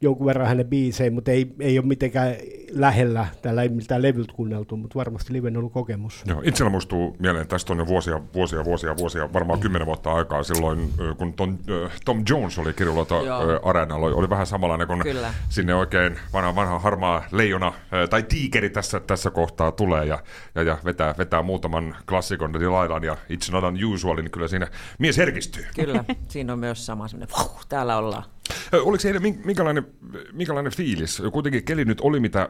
jonkun 0.00 0.26
verran 0.26 0.48
hänen 0.48 0.66
biisejä, 0.66 1.10
mutta 1.10 1.30
ei, 1.30 1.54
ei 1.60 1.78
ole 1.78 1.86
mitenkään 1.86 2.34
lähellä, 2.72 3.26
täällä 3.42 3.62
ei 3.62 3.68
miltään 3.68 4.02
levyltä 4.02 4.32
kuunneltu, 4.32 4.76
mutta 4.76 4.94
varmasti 4.94 5.32
liven 5.32 5.56
ollut 5.56 5.72
kokemus. 5.72 6.22
Joo, 6.26 6.42
itsellä 6.44 6.70
muistuu 6.70 7.16
mieleen, 7.18 7.42
että 7.42 7.54
tästä 7.54 7.72
on 7.72 7.78
jo 7.78 7.86
vuosia, 7.86 8.20
vuosia, 8.34 8.64
vuosia, 8.64 8.96
vuosia, 8.96 9.32
varmaan 9.32 9.58
mm. 9.58 9.62
kymmenen 9.62 9.86
vuotta 9.86 10.12
aikaa 10.12 10.42
silloin, 10.42 10.92
kun 11.18 11.32
Tom, 11.32 11.58
Tom 12.04 12.22
Jones 12.28 12.58
oli 12.58 12.72
Kirjulota 12.72 13.14
Areenalla, 13.62 14.06
oli, 14.06 14.14
oli 14.14 14.30
vähän 14.30 14.46
samanlainen 14.46 14.86
kuin 14.86 15.02
Kyllä. 15.02 15.34
sinne 15.48 15.74
oikein 15.74 16.18
vanha, 16.32 16.54
vanha 16.54 16.78
harmaa 16.78 17.24
leijona 17.32 17.72
tai 18.10 18.22
tiikeri 18.22 18.70
tässä, 18.70 19.00
tässä 19.00 19.30
kohtaa 19.30 19.72
tulee 19.72 20.04
ja, 20.04 20.18
ja, 20.54 20.62
ja 20.62 20.78
vetää, 20.84 21.14
vetää 21.18 21.42
muutaman 21.42 21.96
klassikon 22.08 22.52
Delilailan 22.52 23.04
ja 23.04 23.16
It's 23.32 23.52
Not 23.52 23.64
Unusual, 23.64 24.16
niin 24.16 24.30
kyllä 24.30 24.48
siinä 24.48 24.68
mies 24.98 25.16
herkistyy. 25.16 25.66
Kyllä, 25.74 26.04
siinä 26.28 26.52
on 26.52 26.58
myös 26.58 26.86
sama 26.86 27.08
semmoinen, 27.08 27.36
täällä 27.68 27.96
ollaan. 27.96 28.24
Oliko 28.72 29.02
heille 29.04 29.20
minkälainen, 29.44 29.86
minkälainen 30.32 30.72
fiilis? 30.72 31.22
Kuitenkin 31.32 31.64
keli 31.64 31.84
nyt 31.84 32.00
oli 32.00 32.20
mitä, 32.20 32.48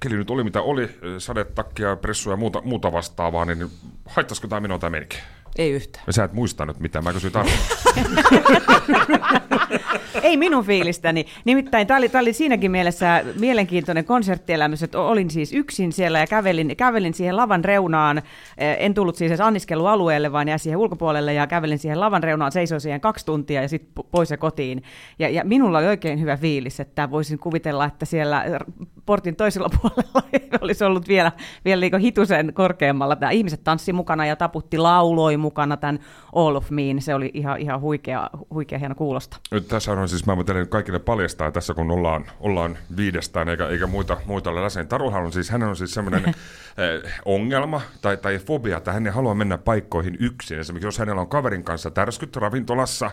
keli 0.00 0.16
nyt 0.16 0.30
oli, 0.30 0.44
mitä 0.44 0.62
oli 0.62 0.88
sadetakkia, 1.18 1.96
pressuja 1.96 2.32
ja 2.32 2.36
muuta, 2.36 2.62
muuta 2.64 2.92
vastaavaa, 2.92 3.44
niin 3.44 3.70
haittaisiko 4.06 4.48
tämä 4.48 4.60
minua 4.60 4.78
tämä 4.78 4.90
menikin? 4.90 5.18
Ei 5.56 5.70
yhtään. 5.70 6.04
Sä 6.10 6.24
et 6.24 6.32
muista 6.32 6.66
nyt 6.66 6.80
mitään, 6.80 7.04
mä 7.04 7.12
kysyin 7.12 7.32
Ei 10.22 10.36
minun 10.36 10.64
fiilistäni. 10.64 11.26
Nimittäin 11.44 11.86
tämä 11.86 11.98
oli, 11.98 12.10
oli 12.20 12.32
siinäkin 12.32 12.70
mielessä 12.70 13.24
mielenkiintoinen 13.40 14.04
konserttielämys, 14.04 14.82
että 14.82 15.00
olin 15.00 15.30
siis 15.30 15.52
yksin 15.52 15.92
siellä 15.92 16.18
ja 16.18 16.26
kävelin, 16.26 16.76
kävelin 16.76 17.14
siihen 17.14 17.36
lavan 17.36 17.64
reunaan. 17.64 18.18
Eh, 18.18 18.76
en 18.78 18.94
tullut 18.94 19.16
siis 19.16 19.40
anniskelualueelle, 19.40 20.32
vaan 20.32 20.48
jäin 20.48 20.58
siihen 20.58 20.78
ulkopuolelle 20.78 21.34
ja 21.34 21.46
kävelin 21.46 21.78
siihen 21.78 22.00
lavan 22.00 22.22
reunaan, 22.22 22.52
seisoin 22.52 22.80
siihen 22.80 23.00
kaksi 23.00 23.26
tuntia 23.26 23.62
ja 23.62 23.68
sitten 23.68 24.04
pois 24.10 24.30
ja 24.30 24.36
kotiin. 24.36 24.82
Ja, 25.18 25.28
ja 25.28 25.44
minulla 25.44 25.78
oli 25.78 25.86
oikein 25.86 26.20
hyvä 26.20 26.36
fiilis, 26.36 26.80
että 26.80 27.10
voisin 27.10 27.38
kuvitella, 27.38 27.84
että 27.84 28.04
siellä 28.04 28.44
portin 29.06 29.36
toisella 29.36 29.70
puolella 29.80 30.22
olisi 30.60 30.84
ollut 30.84 31.08
vielä, 31.08 31.32
vielä 31.64 31.80
niin 31.80 31.98
hitusen 31.98 32.54
korkeammalla. 32.54 33.16
Tämä 33.16 33.30
ihmiset 33.30 33.64
tanssi 33.64 33.92
mukana 33.92 34.26
ja 34.26 34.36
taputti 34.36 34.78
lauloi 34.78 35.36
mukana 35.42 35.76
tämän 35.76 35.98
All 36.34 36.56
of 36.56 36.70
Me, 36.70 36.82
se 36.98 37.14
oli 37.14 37.30
ihan, 37.34 37.60
ihan 37.60 37.80
huikea, 37.80 38.30
huikea 38.50 38.78
hieno 38.78 38.94
kuulosta. 38.94 39.36
Tässä 39.68 39.92
on 39.92 40.08
siis, 40.08 40.26
mä 40.26 40.44
teille 40.46 40.66
kaikille 40.66 40.98
paljastaa 40.98 41.50
tässä, 41.50 41.74
kun 41.74 41.90
ollaan, 41.90 42.24
ollaan 42.40 42.78
viidestään 42.96 43.48
eikä, 43.48 43.68
eikä 43.68 43.86
muita, 43.86 44.16
muita 44.26 44.50
ole 44.50 44.62
läsnä. 44.62 44.84
Taruhan 44.84 45.24
on 45.24 45.32
siis, 45.32 45.50
hän 45.50 45.62
on 45.62 45.76
siis 45.76 45.94
semmoinen 45.94 46.24
eh, 46.28 46.34
ongelma 47.24 47.80
tai, 48.02 48.16
tai 48.16 48.38
fobia, 48.38 48.76
että 48.76 48.92
hän 48.92 49.06
ei 49.06 49.12
halua 49.12 49.34
mennä 49.34 49.58
paikkoihin 49.58 50.16
yksin. 50.20 50.58
Esimerkiksi 50.58 50.86
jos 50.86 50.98
hänellä 50.98 51.20
on 51.20 51.28
kaverin 51.28 51.64
kanssa 51.64 51.90
tärskyt 51.90 52.36
ravintolassa, 52.36 53.10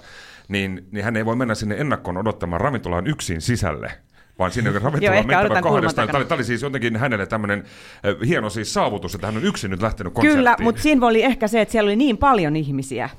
niin, 0.48 0.88
niin 0.92 1.06
hän 1.06 1.18
ei 1.18 1.26
voi 1.26 1.36
mennä 1.36 1.56
sinne 1.56 1.76
ennakkoon 1.76 2.18
odottamaan 2.18 2.62
ravintolaan 2.62 3.08
yksin 3.08 3.42
sisälle 3.42 3.92
vaan 4.40 4.52
sinne 4.52 4.72
ravintolaan 4.80 5.28
mentävä 5.28 5.62
kahdestaan. 5.62 6.08
Tämä 6.08 6.18
oli, 6.18 6.26
tämä 6.26 6.38
oli 6.38 6.44
siis 6.44 6.62
jotenkin 6.62 6.96
hänelle 6.98 7.26
tämmöinen 7.26 7.60
äh, 7.60 8.28
hieno 8.28 8.50
siis 8.50 8.74
saavutus, 8.74 9.16
että 9.16 9.28
hän 9.28 9.38
on 9.38 9.44
yksin 9.44 9.72
nyt 9.72 9.82
lähtenyt 9.82 10.14
konserttiin. 10.14 10.38
Kyllä, 10.38 10.56
mutta 10.60 10.82
siinä 10.82 11.08
oli 11.08 11.24
ehkä 11.24 11.48
se, 11.48 11.62
että 11.62 11.72
siellä 11.72 11.88
oli 11.88 11.96
niin 11.96 12.18
paljon 12.18 12.56
ihmisiä, 12.56 13.10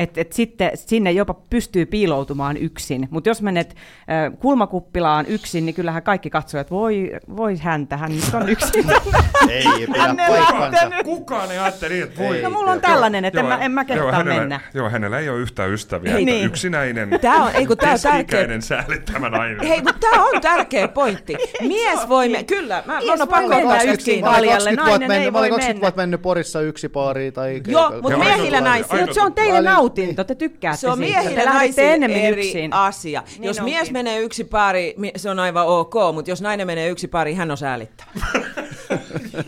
että 0.00 0.20
et 0.20 0.32
sitten 0.32 0.70
sinne 0.74 1.12
jopa 1.12 1.34
pystyy 1.34 1.86
piiloutumaan 1.86 2.56
yksin. 2.56 3.08
Mutta 3.10 3.30
jos 3.30 3.42
menet 3.42 3.70
äh, 3.70 4.38
kulmakuppilaan 4.38 5.26
yksin, 5.26 5.66
niin 5.66 5.74
kyllähän 5.74 6.02
kaikki 6.02 6.30
katsoo, 6.30 6.60
että 6.60 6.74
voi, 6.74 7.12
voi 7.36 7.56
häntä, 7.56 7.96
hän 7.96 8.10
nyt 8.10 8.34
on 8.34 8.48
yksin. 8.48 8.84
ei 9.48 9.64
pidä 9.86 10.14
paikkansa. 10.28 11.04
Kukaan 11.04 11.52
ei 11.52 11.58
ajattele 11.58 11.94
niin, 11.94 12.04
että 12.04 12.22
voi. 12.22 12.42
No 12.42 12.50
mulla 12.50 12.70
on 12.70 12.80
tällainen, 12.80 13.24
että 13.24 13.40
joo, 13.40 13.50
en 13.50 13.58
mä, 13.58 13.64
en 13.64 13.72
mä 13.72 13.84
kehtaa 13.84 14.12
hänellä, 14.12 14.40
mennä. 14.40 14.60
Joo, 14.74 14.90
hänellä 14.90 15.18
ei 15.18 15.28
ole 15.28 15.38
yhtään 15.38 15.70
ystäviä. 15.70 16.16
Ei, 16.16 16.24
niin. 16.24 16.46
Yksinäinen, 16.46 17.18
tää 17.20 17.34
on, 17.34 17.50
ei, 17.54 17.66
kun 17.66 17.76
tää 17.76 17.92
on 17.92 18.00
tärkeä. 18.02 18.60
säällittämä 18.60 19.28
nainen. 19.28 19.66
Hei, 19.66 19.82
kun 19.82 19.94
tää 20.00 20.22
on 20.22 20.40
tärkeä 20.40 20.88
pointti. 20.88 21.36
Mies 21.68 22.08
voi 22.08 22.28
mennä, 22.28 22.44
kyllä, 22.44 22.82
mä, 22.86 22.98
Mies 22.98 23.20
on 23.20 23.28
pakko 23.28 23.48
mennä 23.48 23.82
yksin 23.82 24.24
valjalle, 24.24 24.72
nainen 24.72 24.92
ei 24.92 24.98
voi 24.98 25.08
mennä. 25.08 25.30
Mä 25.30 25.38
olin 25.38 25.50
20 25.50 25.80
vuotta 25.80 26.00
mennyt 26.00 26.22
Porissa 26.22 26.60
yksi 26.60 26.88
pari 26.88 27.32
tai... 27.32 27.62
Joo, 27.66 27.92
mutta 28.02 28.18
miehillä 28.18 28.60
naisilla. 28.60 29.14
Se 29.14 29.22
on 29.22 29.32
teille 29.34 29.60
nautinto, 29.60 29.89
te 30.26 30.34
tykkäätte 30.34 30.80
Se 30.80 30.88
on 30.88 30.98
miehillä 30.98 31.44
naisilla 31.44 32.06
eri 32.06 32.46
yksin. 32.46 32.72
asia. 32.72 33.22
Niin 33.38 33.44
jos 33.44 33.58
onkin. 33.58 33.74
mies 33.74 33.90
menee 33.90 34.20
yksi 34.20 34.44
pari, 34.44 34.94
se 35.16 35.30
on 35.30 35.38
aivan 35.38 35.66
ok, 35.66 35.94
mutta 36.14 36.30
jos 36.30 36.42
nainen 36.42 36.66
menee 36.66 36.88
yksi 36.88 37.08
pari, 37.08 37.34
hän 37.34 37.50
on 37.50 37.56
säälittävä. 37.56 38.10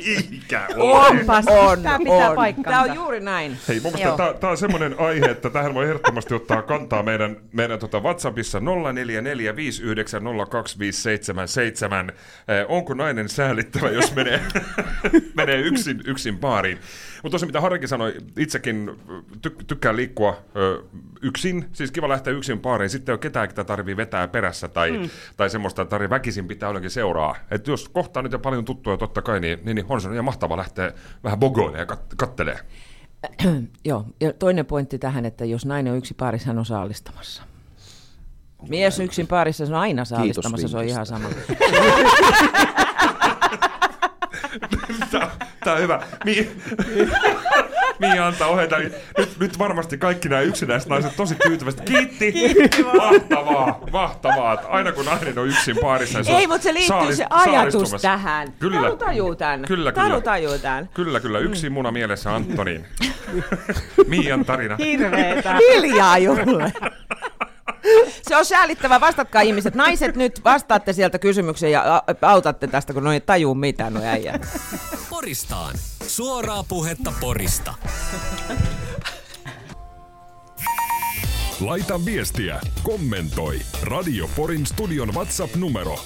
Eikä 0.06 0.68
Onpas, 0.76 1.44
on, 1.48 1.82
tämä 1.82 1.98
pitää 1.98 2.30
on. 2.30 2.36
paikkansa. 2.36 2.70
Tämä 2.70 2.82
on 2.82 2.94
juuri 2.94 3.20
näin. 3.20 3.58
Hei, 3.68 3.80
mun 3.80 3.92
mielestä 3.92 4.34
tämä 4.40 4.50
on 4.50 4.56
semmoinen 4.56 4.94
aihe, 4.98 5.26
että 5.26 5.50
tähän 5.50 5.74
voi 5.74 5.84
ehdottomasti 5.84 6.34
ottaa 6.34 6.62
kantaa 6.62 7.02
meidän, 7.02 7.36
meidän 7.52 7.78
tota 7.78 8.00
WhatsAppissa 8.00 8.58
0445902577. 8.58 8.62
Eh, 12.48 12.66
onko 12.68 12.94
nainen 12.94 13.28
säälittävä, 13.28 13.90
jos 13.90 14.14
menee, 14.14 14.40
menee 15.36 15.60
yksin, 15.60 16.02
yksin 16.06 16.38
baariin? 16.38 16.78
Mutta 17.22 17.34
tosiaan 17.34 17.48
mitä 17.48 17.60
Harrikin 17.60 17.88
sanoi, 17.88 18.14
itsekin 18.38 18.90
ty- 19.46 19.64
tykkään 19.66 19.96
liikkua 19.96 20.42
ö, 20.56 20.82
yksin, 21.22 21.68
siis 21.72 21.90
kiva 21.90 22.08
lähteä 22.08 22.32
yksin 22.32 22.60
baariin, 22.60 22.90
sitten 22.90 23.12
ei 23.12 23.14
ole 23.14 23.18
ketään, 23.18 23.48
ketä 23.48 23.64
tarvii 23.64 23.96
vetää 23.96 24.28
perässä 24.28 24.68
tai, 24.68 24.92
mm. 24.92 25.10
tai 25.36 25.50
semmoista, 25.50 25.82
että 25.82 25.90
tarvii 25.90 26.10
väkisin 26.10 26.48
pitää 26.48 26.68
jollakin 26.68 26.90
seuraa. 26.90 27.36
Et 27.50 27.66
jos 27.66 27.88
kohtaa 27.88 28.22
nyt 28.22 28.32
jo 28.32 28.38
paljon 28.38 28.64
tuttuja 28.64 28.96
totta 28.96 29.22
kai, 29.22 29.31
niin, 29.40 29.58
niin, 29.64 29.74
niin 29.74 29.86
on 29.88 30.00
se 30.00 30.12
ihan 30.12 30.24
mahtavaa 30.24 30.56
lähteä 30.56 30.92
vähän 31.24 31.38
bogoille 31.38 31.78
ja 31.78 31.84
kat- 31.84 32.14
kattelee. 32.16 32.58
Joo, 33.84 34.06
ja 34.20 34.32
toinen 34.32 34.66
pointti 34.66 34.98
tähän, 34.98 35.24
että 35.24 35.44
jos 35.44 35.66
nainen 35.66 35.92
on 35.92 35.98
yksi 35.98 36.14
paarissa, 36.14 36.46
hän 36.46 36.58
on 36.58 36.66
saalistamassa. 36.66 37.42
Mies 38.68 39.00
yksin 39.00 39.26
parissa, 39.26 39.66
se 39.66 39.72
on 39.72 39.78
aina 39.78 40.04
saalistamassa, 40.04 40.68
se 40.68 40.76
on 40.78 40.84
ihan 40.84 41.06
sama. 41.06 41.28
Tämä 45.64 45.76
on 45.76 45.82
hyvä. 45.82 46.00
Mi- 46.24 46.50
Mia 47.98 48.26
antaa 48.26 48.48
ohjeita. 48.48 48.78
Nyt, 49.18 49.38
nyt 49.40 49.58
varmasti 49.58 49.98
kaikki 49.98 50.28
nämä 50.28 50.42
yksinäiset 50.42 50.88
naiset 50.88 51.16
tosi 51.16 51.34
tyytyvästi. 51.34 51.82
Kiitti! 51.82 52.32
Kiitti 52.32 52.82
mahtavaa, 52.82 53.80
mahtavaa. 53.92 54.62
Aina 54.68 54.92
kun 54.92 55.04
nainen 55.04 55.38
on 55.38 55.48
yksin 55.48 55.76
paarissa. 55.80 56.22
Se 56.24 56.32
Ei, 56.32 56.46
mutta 56.46 56.62
se 56.62 56.74
liittyy 56.74 56.88
saalis, 56.88 57.16
se 57.16 57.26
ajatus 57.30 57.90
tähän. 58.02 58.52
Kyllä. 58.58 58.80
Taru 58.80 58.96
tajuu 58.96 59.34
tämän. 59.36 59.62
Kyllä, 59.62 59.92
kyllä. 59.92 60.08
Taru 60.08 60.20
tajuu 60.20 60.58
tämän. 60.58 60.88
Kyllä, 60.94 61.20
kyllä. 61.20 61.38
Yksi 61.38 61.70
muna 61.70 61.90
mielessä 61.92 62.34
Antonin. 62.34 62.86
Mian 64.06 64.44
tarina. 64.44 64.76
Hirveetä. 64.76 65.54
Hiljaa 65.72 66.18
Julle. 66.18 66.72
Se 68.22 68.36
on 68.36 68.44
säälittävä. 68.44 69.00
Vastatkaa 69.00 69.42
ihmiset. 69.42 69.74
Naiset 69.74 70.16
nyt 70.16 70.44
vastaatte 70.44 70.92
sieltä 70.92 71.18
kysymykseen 71.18 71.72
ja 71.72 72.02
autatte 72.22 72.66
tästä, 72.66 72.92
kun 72.92 73.04
ne 73.04 73.12
ei 73.12 73.20
tajuu 73.20 73.54
mitään, 73.54 73.94
no 73.94 74.00
äijät. 74.02 74.48
Poristaan. 75.10 75.74
Suoraa 76.06 76.64
puhetta 76.68 77.12
Porista. 77.20 77.74
Laita 81.60 82.04
viestiä, 82.04 82.60
kommentoi. 82.82 83.60
Radio 83.82 84.30
Porin 84.36 84.66
studion 84.66 85.14
WhatsApp-numero 85.14 85.98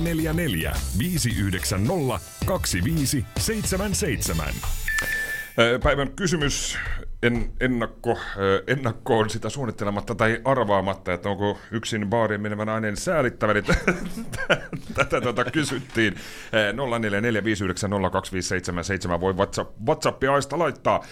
044 0.00 0.76
590 0.98 2.20
2577. 2.46 4.54
Päivän 5.82 6.10
kysymys 6.10 6.78
en, 7.22 7.52
ennakko, 7.60 8.18
ennakkoon 8.66 9.30
sitä 9.30 9.48
suunnittelematta 9.48 10.14
tai 10.14 10.40
arvaamatta, 10.44 11.12
että 11.12 11.28
onko 11.28 11.58
yksin 11.70 12.06
baariin 12.06 12.40
menevä 12.40 12.64
nainen 12.64 12.96
säälittävä, 12.96 13.54
niin 13.54 13.64
tätä 14.94 15.20
tuota 15.20 15.44
kysyttiin. 15.44 16.14
0445902577 19.16 19.20
voi 19.20 19.36
WhatsApp, 19.36 19.80
WhatsAppia-aista 19.86 20.58
laittaa. 20.58 21.04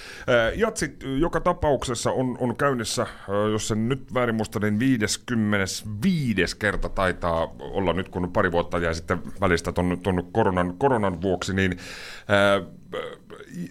Jatsit 0.55 1.05
joka 1.19 1.40
tapauksessa 1.40 2.11
on, 2.11 2.37
on 2.40 2.57
käynnissä, 2.57 3.07
jos 3.52 3.69
sen 3.69 3.88
nyt 3.88 4.14
väärin 4.14 4.35
muista, 4.35 4.59
niin 4.61 4.79
55. 4.79 6.59
kerta 6.59 6.88
taitaa 6.88 7.55
olla 7.59 7.93
nyt, 7.93 8.09
kun 8.09 8.33
pari 8.33 8.52
vuotta 8.52 8.79
jää 8.79 8.95
sitten 8.95 9.23
välistä 9.40 9.73
ton 9.73 10.29
koronan, 10.33 10.75
koronan 10.79 11.23
vuoksi, 11.23 11.55
niin 11.55 11.79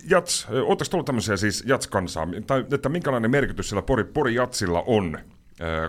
Jats, 0.10 0.48
oletteko 0.50 0.90
tullut 0.90 1.06
tämmöisiä 1.06 1.38
siis 1.38 1.64
Jats-kansaa, 1.68 2.28
tai 2.48 2.66
että 2.74 2.90
minkälainen 2.90 3.32
merkitys 3.32 3.70
sillä 3.70 3.82
Pori, 3.82 4.04
Pori 4.04 4.36
Jatsilla 4.36 4.84
on 4.88 5.20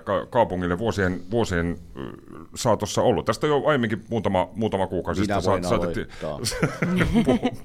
ka- 0.05 0.27
kaupungille 0.27 0.79
vuosien, 0.79 1.21
vuosien 1.31 1.79
saatossa 2.55 3.03
ollut? 3.03 3.25
Tästä 3.27 3.47
jo 3.47 3.63
aiemminkin 3.67 4.05
muutama, 4.09 4.49
muutama 4.55 4.87
kuukausi 4.87 5.21
Minä 5.21 5.35
sitten 5.35 5.51
voin 5.51 5.65
saatettiin 5.65 6.07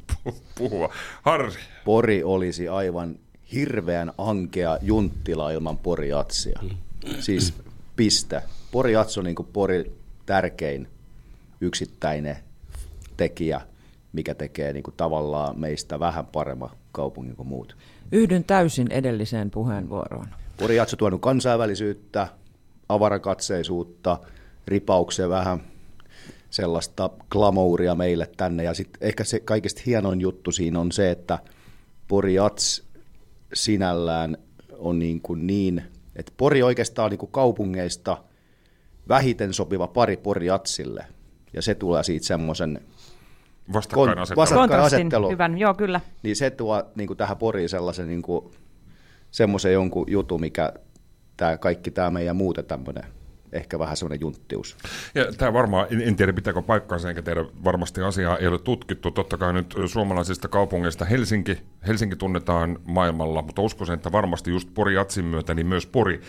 puhua. 0.57 0.93
Harri. 1.21 1.51
Pori 1.85 2.23
olisi 2.23 2.67
aivan 2.67 3.19
hirveän 3.53 4.11
ankea 4.17 4.77
junttila 4.81 5.51
ilman 5.51 5.77
Pori 5.77 6.09
Jatsia. 6.09 6.59
Siis 7.19 7.53
piste. 7.95 8.41
Pori 8.71 8.93
Jats 8.93 9.17
on 9.17 9.23
niin 9.23 9.35
kuin 9.35 9.49
Pori 9.53 9.91
tärkein 10.25 10.87
yksittäinen 11.61 12.37
tekijä– 13.17 13.61
mikä 14.15 14.35
tekee 14.35 14.73
niin 14.73 14.83
kuin 14.83 14.95
tavallaan 14.97 15.59
meistä 15.59 15.99
vähän 15.99 16.25
paremman 16.25 16.69
kaupungin 16.91 17.35
kuin 17.35 17.47
muut. 17.47 17.77
Yhdyn 18.11 18.43
täysin 18.43 18.91
edelliseen 18.91 19.51
puheenvuoroon. 19.51 20.27
Pori 20.57 20.79
on 20.79 20.85
tuonut 20.97 21.21
kansainvälisyyttä, 21.21 22.27
avarakatseisuutta, 22.89 24.19
ripauksia 24.67 25.29
vähän 25.29 25.59
sellaista 26.49 27.09
glamouria 27.29 27.95
meille 27.95 28.29
tänne. 28.37 28.63
Ja 28.63 28.73
sitten 28.73 29.07
ehkä 29.07 29.23
se 29.23 29.39
kaikista 29.39 29.81
hienoin 29.85 30.21
juttu 30.21 30.51
siinä 30.51 30.79
on 30.79 30.91
se, 30.91 31.11
että 31.11 31.39
Pori 32.07 32.33
Jats 32.33 32.83
sinällään 33.53 34.37
on 34.77 34.99
niin, 34.99 35.21
kuin 35.21 35.47
niin 35.47 35.83
että 36.15 36.31
Pori 36.37 36.63
oikeastaan 36.63 37.09
niin 37.09 37.19
kuin 37.19 37.31
kaupungeista 37.31 38.17
vähiten 39.07 39.53
sopiva 39.53 39.87
pari 39.87 40.17
Pori 40.17 40.45
Jatsille. 40.45 41.05
Ja 41.53 41.61
se 41.61 41.75
tulee 41.75 42.03
siitä 42.03 42.25
semmoisen 42.25 42.81
vastakkainasettelu. 43.73 44.41
vastakkainasettelu. 44.41 45.29
Hyvän, 45.29 45.57
joo 45.57 45.73
kyllä. 45.73 46.01
Niin 46.23 46.35
se 46.35 46.49
tuo 46.49 46.83
niin 46.95 47.07
kuin 47.07 47.17
tähän 47.17 47.37
Poriin 47.37 47.69
sellaisen 47.69 48.07
niin 48.07 48.21
kuin, 48.21 48.51
semmoisen 49.31 49.73
jonkun 49.73 50.05
jutun, 50.07 50.41
mikä 50.41 50.73
tämä 51.37 51.57
kaikki 51.57 51.91
tämä 51.91 52.11
meidän 52.11 52.35
muuta 52.35 52.63
tämmöinen 52.63 53.03
ehkä 53.55 53.79
vähän 53.79 53.97
semmoinen 53.97 54.21
junttius. 54.21 54.77
Ja 55.15 55.33
tämä 55.33 55.53
varmaan, 55.53 55.87
en, 55.91 56.01
en 56.01 56.15
tiedä 56.15 56.33
pitääkö 56.33 56.61
paikkaansa, 56.61 57.09
enkä 57.09 57.21
tiedä, 57.21 57.45
varmasti 57.63 58.01
asiaa 58.01 58.37
ei 58.37 58.47
ole 58.47 58.59
tutkittu. 58.59 59.11
Totta 59.11 59.37
kai 59.37 59.53
nyt 59.53 59.75
suomalaisista 59.85 60.47
kaupungeista 60.47 61.05
Helsinki, 61.05 61.57
Helsinki 61.87 62.15
tunnetaan 62.15 62.79
maailmalla, 62.85 63.41
mutta 63.41 63.61
uskoisin, 63.61 63.93
että 63.93 64.11
varmasti 64.11 64.51
just 64.51 64.69
Pori 64.73 64.95
Jatsin 64.95 65.25
myötä, 65.25 65.53
niin 65.53 65.67
myös 65.67 65.87
Pori 65.87 66.21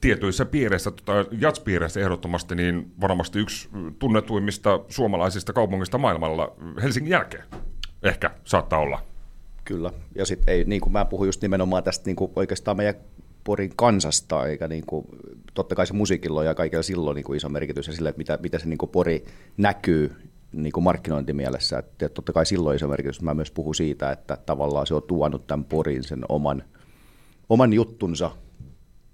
tietyissä 0.00 0.44
piireissä, 0.44 0.90
tota, 0.90 1.12
jatspiireissä 1.40 2.00
ehdottomasti, 2.00 2.54
niin 2.54 2.92
varmasti 3.00 3.38
yksi 3.38 3.68
tunnetuimmista 3.98 4.80
suomalaisista 4.88 5.52
kaupungista 5.52 5.98
maailmalla 5.98 6.56
Helsingin 6.82 7.10
jälkeen. 7.10 7.44
Ehkä 8.02 8.30
saattaa 8.44 8.78
olla. 8.78 9.02
Kyllä, 9.64 9.92
ja 10.14 10.26
sitten 10.26 10.54
ei, 10.54 10.64
niin 10.64 10.80
kuin 10.80 10.92
mä 10.92 11.04
puhun 11.04 11.28
just 11.28 11.42
nimenomaan 11.42 11.84
tästä 11.84 12.06
niin 12.06 12.16
kuin 12.16 12.32
oikeastaan 12.36 12.76
meidän 12.76 12.94
Porin 13.44 13.72
kansasta, 13.76 14.46
eikä 14.46 14.68
niin 14.68 14.86
kuin, 14.86 15.06
totta 15.54 15.74
kai 15.74 15.86
se 15.86 15.92
musiikilla 15.92 16.44
ja 16.44 16.54
kaikilla 16.54 16.82
silloin 16.82 17.14
niin 17.14 17.24
kuin 17.24 17.36
iso 17.36 17.48
merkitys 17.48 17.86
ja 17.86 17.92
sille, 17.92 18.08
että 18.08 18.18
mitä, 18.18 18.38
mitä 18.42 18.58
se 18.58 18.66
niin 18.66 18.78
kuin 18.78 18.90
Pori 18.90 19.24
näkyy 19.56 20.16
niin 20.52 20.72
kuin 20.72 20.84
markkinointimielessä. 20.84 21.78
Että 21.78 22.08
totta 22.08 22.32
kai 22.32 22.46
silloin 22.46 22.76
iso 22.76 22.88
merkitys. 22.88 23.22
Mä 23.22 23.34
myös 23.34 23.50
puhun 23.50 23.74
siitä, 23.74 24.12
että 24.12 24.36
tavallaan 24.46 24.86
se 24.86 24.94
on 24.94 25.02
tuonut 25.02 25.46
tämän 25.46 25.64
Porin 25.64 26.04
sen 26.04 26.24
oman, 26.28 26.62
oman 27.48 27.72
juttunsa 27.72 28.30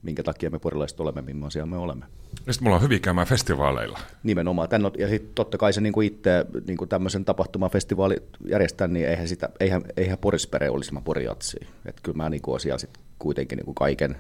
minkä 0.03 0.23
takia 0.23 0.51
me 0.51 0.59
porilaiset 0.59 1.01
olemme, 1.01 1.23
millaisia 1.23 1.67
me 1.67 1.77
olemme. 1.77 2.07
Ja 2.47 2.53
sitten 2.53 2.67
me 2.67 2.69
ollaan 2.69 2.83
hyvin 2.83 3.01
käymään 3.01 3.27
festivaaleilla. 3.27 3.99
Nimenomaan. 4.23 4.69
Tän, 4.69 4.83
ja 4.99 5.09
sitten 5.09 5.35
totta 5.35 5.59
kai 5.59 5.73
se 5.73 5.81
niin 5.81 5.93
kuin 5.93 6.07
itse 6.07 6.47
niin 6.67 6.77
kuin 6.77 6.89
tämmöisen 6.89 7.25
tapahtumafestivaali 7.25 8.17
järjestää, 8.47 8.89
niin 8.89 9.09
eihän, 9.09 9.29
sitä, 9.29 9.49
eihän, 9.61 9.83
eihän 9.97 10.19
Porispere 10.19 10.71
olisi 10.71 10.95
mä 10.95 11.01
Porijatsi. 11.01 11.57
Että 11.87 12.01
kyllä 12.03 12.17
mä 12.17 12.31
niin 12.31 12.43
kuin 12.43 12.61
siellä 12.61 12.79
sit 12.79 12.99
kuitenkin 13.19 13.57
niin 13.57 13.65
kuin 13.65 13.75
kaiken, 13.75 14.17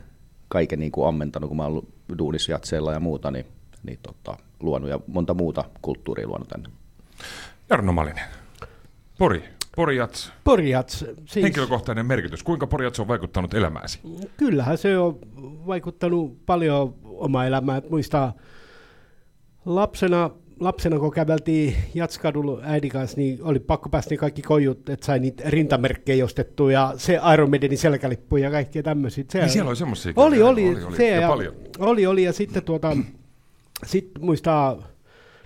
kaiken 0.48 0.78
niin 0.78 0.92
kuin 0.92 1.08
ammentanut, 1.08 1.48
kun 1.48 1.56
mä 1.56 1.62
oon 1.62 1.72
ollut 1.72 1.88
duunissa 2.18 2.52
jatseilla 2.52 2.92
ja 2.92 3.00
muuta, 3.00 3.30
niin, 3.30 3.46
niin 3.82 3.98
tota, 4.02 4.38
luonut 4.60 4.90
ja 4.90 5.00
monta 5.06 5.34
muuta 5.34 5.64
kulttuuria 5.82 6.28
luonut 6.28 6.48
tänne. 6.48 6.68
Jarno 7.70 7.92
Malinen, 7.92 8.24
Pori, 9.18 9.44
Porjats. 9.80 10.32
Porjats. 10.44 11.04
Siis... 11.24 11.44
Henkilökohtainen 11.44 12.06
merkitys. 12.06 12.42
Kuinka 12.42 12.66
Porjats 12.66 13.00
on 13.00 13.08
vaikuttanut 13.08 13.54
elämääsi? 13.54 14.00
Kyllähän 14.36 14.78
se 14.78 14.98
on 14.98 15.18
vaikuttanut 15.66 16.46
paljon 16.46 16.94
omaa 17.04 17.46
elämää. 17.46 17.82
Muistaa 17.90 18.32
lapsena, 19.64 20.30
lapsena 20.60 20.98
kun 20.98 21.10
käveltiin 21.10 21.76
Jatskadulla 21.94 22.60
äidin 22.62 22.90
kanssa, 22.90 23.16
niin 23.16 23.38
oli 23.42 23.58
pakko 23.58 23.88
päästä 23.88 24.16
kaikki 24.16 24.42
kojut, 24.42 24.88
että 24.88 25.06
sai 25.06 25.18
niitä 25.18 25.44
rintamerkkejä 25.46 26.24
ostettu 26.24 26.68
ja 26.68 26.94
se 26.96 27.20
Iron 27.34 27.50
Maidenin 27.50 27.78
selkälippu 27.78 28.36
ja 28.36 28.50
kaikkia 28.50 28.82
tämmöisiä. 28.82 29.24
Se, 29.28 29.38
niin 29.38 29.50
siellä 29.50 29.68
oli 29.68 29.76
semmoisia. 29.76 30.12
Oli, 30.16 30.42
oli, 30.42 30.68
oli, 30.68 30.84
oli, 30.84 30.96
se 30.96 31.08
ja, 31.08 31.20
ja 31.20 31.28
paljon. 31.28 31.54
Oli, 31.78 32.06
oli 32.06 32.22
ja 32.22 32.32
sitten 32.32 32.62
tuota, 32.62 32.96
sit 33.86 34.10
muistaa 34.20 34.89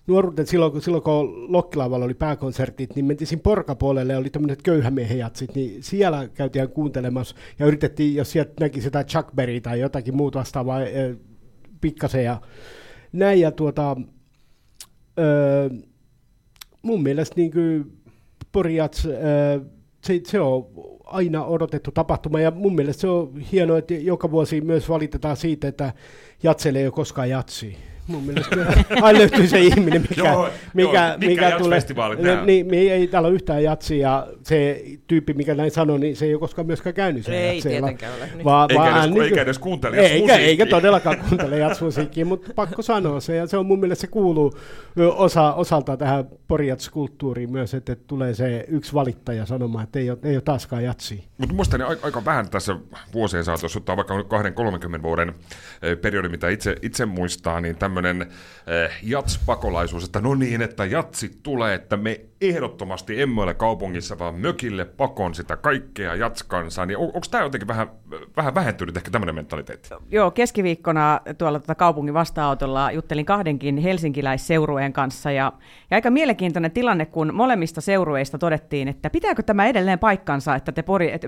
nuoruuden 0.07 0.47
silloin, 0.47 0.73
kun, 0.73 0.83
silloin 0.83 1.03
kun 1.03 1.53
Lokkilavalla 1.53 2.05
oli 2.05 2.15
pääkonsertit, 2.15 2.95
niin 2.95 3.05
mentiin 3.05 3.29
siinä 3.29 3.43
porkapuolelle 3.43 4.17
oli 4.17 4.31
tämmöiset 4.31 4.63
köyhämiehejatsit, 4.63 5.55
niin 5.55 5.83
siellä 5.83 6.29
käytiin 6.29 6.69
kuuntelemassa 6.69 7.37
ja 7.59 7.67
yritettiin, 7.67 8.15
jos 8.15 8.31
sieltä 8.31 8.53
näki 8.61 8.81
sitä 8.81 9.05
Chuck 9.05 9.35
Berry 9.35 9.61
tai 9.61 9.81
jotakin 9.81 10.17
muuta 10.17 10.39
vastaavaa 10.39 10.83
e, 10.83 11.17
pikkasen 11.81 12.25
ja 12.25 12.41
näin. 13.13 13.41
Ja 13.41 13.53
tuota, 13.53 13.97
ö, 15.19 15.71
mun 16.83 17.03
mielestä 17.03 17.35
niin 17.37 17.51
kuin 17.51 17.93
Porjats, 18.53 19.03
se, 20.05 20.21
se 20.27 20.41
on 20.41 20.67
aina 21.05 21.45
odotettu 21.45 21.91
tapahtuma 21.91 22.41
ja 22.41 22.51
mun 22.51 22.75
mielestä 22.75 23.01
se 23.01 23.09
on 23.09 23.37
hienoa, 23.37 23.79
että 23.79 23.95
joka 23.95 24.31
vuosi 24.31 24.61
myös 24.61 24.89
valitetaan 24.89 25.37
siitä, 25.37 25.69
että 25.69 25.93
jatselle 26.43 26.79
ei 26.79 26.87
ole 26.87 26.93
koskaan 26.93 27.31
jatsi 27.31 27.77
Mun 28.07 28.23
mielestä 28.23 28.57
aina 29.03 29.19
löytyy 29.19 29.47
se 29.49 29.61
ihminen, 29.61 30.03
mikä, 30.11 30.29
Joo, 30.31 30.49
mikä, 30.75 31.09
joo, 31.09 31.19
mikä, 31.19 31.29
mikä 31.29 31.59
tulee. 31.59 31.77
jazzfestivaalit, 31.77 32.19
Ne, 32.19 32.35
nää. 32.35 32.45
niin, 32.45 32.67
me 32.67 32.77
ei, 32.77 32.91
ei 32.91 33.07
täällä 33.07 33.27
ole 33.27 33.35
yhtään 33.35 33.63
jatsia, 33.63 34.09
ja 34.09 34.27
se 34.43 34.85
tyyppi, 35.07 35.33
mikä 35.35 35.55
näin 35.55 35.71
sanoi, 35.71 35.99
niin 35.99 36.17
se 36.17 36.25
ei 36.25 36.35
ole 36.35 36.41
koskaan 36.41 36.67
myöskään 36.67 36.95
käynyt 36.95 37.25
siellä 37.25 37.41
Ei 37.41 37.57
jatseilla. 37.57 37.87
tietenkään 37.89 38.13
ole, 38.19 38.31
niin. 38.35 38.45
Vaan, 38.45 38.71
Eikä 38.71 38.81
vaan 38.83 38.91
edes- 38.93 39.01
hän 39.17 39.23
eikä 39.23 39.43
edes 39.43 39.59
kuuntele 39.59 39.97
eikä, 39.97 40.37
eikä 40.37 40.67
todellakaan 40.67 41.19
kuuntele 41.29 41.59
jatsmusiikkia, 41.59 42.25
mutta 42.25 42.53
pakko 42.55 42.83
sanoa 42.83 43.21
se, 43.21 43.37
ja 43.37 43.47
se 43.47 43.57
on 43.57 43.67
mun 43.67 43.81
mielestä 43.81 44.01
se 44.01 44.07
kuuluu 44.07 44.53
osa, 45.17 45.55
osalta 45.55 45.97
tähän 45.97 46.25
porjatskulttuuriin 46.49 47.53
myös, 47.53 47.75
että 47.75 47.97
tulee 47.97 48.35
se 48.35 48.65
yksi 48.69 48.95
valittaja 48.95 49.47
sanomaan, 49.47 49.85
että 49.85 49.99
ei 49.99 50.11
ole, 50.11 50.19
ei 50.23 50.37
ole 50.37 50.41
taaskaan 50.43 50.85
jatsia. 50.85 51.23
Mutta 51.39 51.55
muistani 51.55 51.85
aika, 51.85 52.07
aika 52.07 52.25
vähän 52.25 52.51
tässä 52.51 52.77
vuosien 53.15 53.45
saatossa, 53.45 53.79
ottaa 53.79 53.97
vaikka 53.97 54.15
20-30 54.99 55.03
vuoden 55.03 55.35
periodi, 56.03 56.29
mitä 56.29 56.49
itse, 56.49 56.77
itse 56.83 57.07
muistaa, 57.07 57.61
niin 57.61 57.77
tämmöinen 57.95 58.23
eh, 58.23 58.91
jatspakolaisuus, 59.03 60.05
että 60.05 60.21
no 60.21 60.35
niin, 60.35 60.63
että 60.63 60.85
jatsit 60.85 61.39
tulee, 61.43 61.75
että 61.75 61.97
me 61.97 62.21
ehdottomasti 62.41 63.21
emme 63.23 63.43
ole 63.43 63.55
kaupungissa, 63.55 64.19
vaan 64.19 64.35
mökille 64.35 64.85
pakon 64.85 65.35
sitä 65.35 65.57
kaikkea 65.57 66.15
jatskansaa, 66.15 66.87
niin 66.87 66.99
on, 66.99 67.05
onko 67.05 67.27
tämä 67.31 67.45
jotenkin 67.45 67.69
vähän, 67.69 67.91
vähän 68.37 68.55
vähentynyt 68.55 68.97
ehkä 68.97 69.11
tämmöinen 69.11 69.35
mentaliteetti? 69.35 69.89
Joo, 70.11 70.31
keskiviikkona 70.31 71.21
tuolla 71.39 71.61
tota 71.61 71.75
kaupungin 71.75 72.15
vastaanotolla 72.15 72.93
juttelin 72.93 73.25
kahdenkin 73.25 73.77
helsinkiläisseurueen 73.77 74.93
kanssa 74.93 75.31
ja, 75.31 75.53
ja 75.91 75.95
aika 75.95 76.11
mielenkiintoinen 76.11 76.71
tilanne, 76.71 77.07
kun 77.07 77.35
molemmista 77.35 77.81
seurueista 77.81 78.39
todettiin, 78.39 78.89
että 78.89 79.11
pitääkö 79.11 79.43
tämä 79.43 79.67
edelleen 79.67 79.99
paikkansa, 79.99 80.55
että 80.55 80.73
te 80.73 80.83
pori, 80.83 81.13
et, 81.13 81.23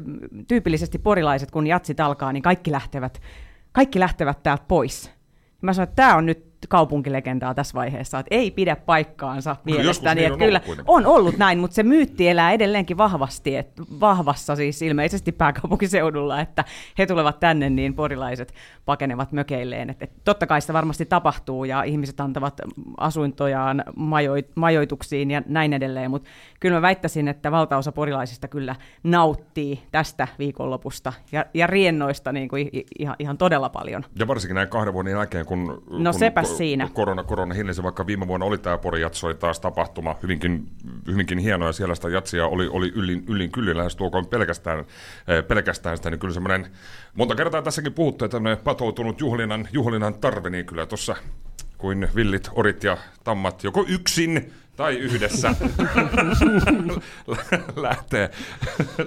tyypillisesti 0.48 0.98
porilaiset, 0.98 1.50
kun 1.50 1.66
jatsit 1.66 2.00
alkaa, 2.00 2.32
niin 2.32 2.42
kaikki 2.42 2.72
lähtevät, 2.72 3.20
kaikki 3.72 4.00
lähtevät 4.00 4.42
täältä 4.42 4.64
pois. 4.68 5.16
Mä 5.62 5.72
sanoin, 5.72 5.88
että 5.88 5.96
tämä 5.96 6.16
on 6.16 6.26
nyt 6.26 6.55
kaupunkilegendaa 6.68 7.54
tässä 7.54 7.74
vaiheessa, 7.74 8.18
että 8.18 8.34
ei 8.34 8.50
pidä 8.50 8.76
paikkaansa 8.76 9.50
No, 9.50 9.56
mielestäni. 9.64 10.20
niin 10.20 10.32
että 10.32 10.34
on 10.34 10.38
kyllä 10.38 10.60
ollut 10.66 10.84
on 10.86 11.06
ollut 11.06 11.36
näin, 11.38 11.58
mutta 11.58 11.74
se 11.74 11.82
myytti 11.82 12.28
elää 12.28 12.52
edelleenkin 12.52 12.98
vahvasti, 12.98 13.56
että 13.56 13.82
vahvassa 14.00 14.56
siis 14.56 14.82
ilmeisesti 14.82 15.32
pääkaupunkiseudulla, 15.32 16.40
että 16.40 16.64
he 16.98 17.06
tulevat 17.06 17.40
tänne, 17.40 17.70
niin 17.70 17.94
porilaiset 17.94 18.54
pakenevat 18.84 19.32
mökeilleen. 19.32 19.90
Et, 19.90 20.02
et 20.02 20.10
totta 20.24 20.46
kai 20.46 20.60
sitä 20.60 20.72
varmasti 20.72 21.06
tapahtuu 21.06 21.64
ja 21.64 21.82
ihmiset 21.82 22.20
antavat 22.20 22.60
asuintojaan 22.98 23.84
majoit, 23.96 24.50
majoituksiin 24.54 25.30
ja 25.30 25.42
näin 25.46 25.72
edelleen, 25.72 26.10
mutta 26.10 26.30
kyllä 26.60 26.74
mä 26.76 26.82
väittäisin, 26.82 27.28
että 27.28 27.50
valtaosa 27.50 27.92
porilaisista 27.92 28.48
kyllä 28.48 28.76
nauttii 29.02 29.82
tästä 29.92 30.28
viikonlopusta 30.38 31.12
ja, 31.32 31.46
ja 31.54 31.66
riennoista 31.66 32.32
niin 32.32 32.48
kuin 32.48 32.70
ihan, 32.98 33.16
ihan 33.18 33.38
todella 33.38 33.68
paljon. 33.68 34.04
Ja 34.18 34.26
varsinkin 34.28 34.54
näin 34.54 34.68
kahden 34.68 34.94
vuoden 34.94 35.12
jälkeen, 35.12 35.46
kun, 35.46 35.82
No 35.90 36.10
kun 36.10 36.18
sepäs 36.18 36.55
siinä. 36.56 36.88
korona, 36.92 37.24
korona 37.24 37.54
hiljensi, 37.54 37.82
vaikka 37.82 38.06
viime 38.06 38.28
vuonna 38.28 38.46
oli 38.46 38.58
tämä 38.58 38.78
Pori 38.78 39.00
Jats, 39.00 39.24
oli 39.24 39.34
taas 39.34 39.60
tapahtuma, 39.60 40.16
hyvinkin, 40.22 40.68
hyvinkin 41.06 41.38
hienoa, 41.38 41.68
ja 41.68 41.72
siellä 41.72 41.94
sitä 41.94 42.08
jatsia 42.08 42.46
oli, 42.46 42.68
oli 42.68 42.92
yllin, 42.94 43.24
yllin 43.28 43.50
kyllin, 43.50 43.76
lähes 43.76 43.96
tuokoon 43.96 44.26
pelkästään, 44.26 44.78
eh, 44.78 45.46
pelkästään 45.48 45.96
sitä, 45.96 46.10
niin 46.10 46.18
kyllä 46.18 46.34
semmoinen, 46.34 46.66
monta 47.14 47.34
kertaa 47.34 47.62
tässäkin 47.62 47.92
puhuttu, 47.92 48.24
että 48.24 48.36
tämmöinen 48.36 48.64
patoutunut 48.64 49.20
juhlinnan, 49.20 49.68
juhlinnan 49.72 50.14
tarve, 50.14 50.50
niin 50.50 50.66
kyllä 50.66 50.86
tuossa 50.86 51.16
kuin 51.78 52.08
villit, 52.14 52.50
orit 52.52 52.84
ja 52.84 52.96
tammat, 53.24 53.64
joko 53.64 53.84
yksin 53.88 54.52
tai 54.76 54.94
yhdessä 54.94 55.54
lähtee, 57.76 58.30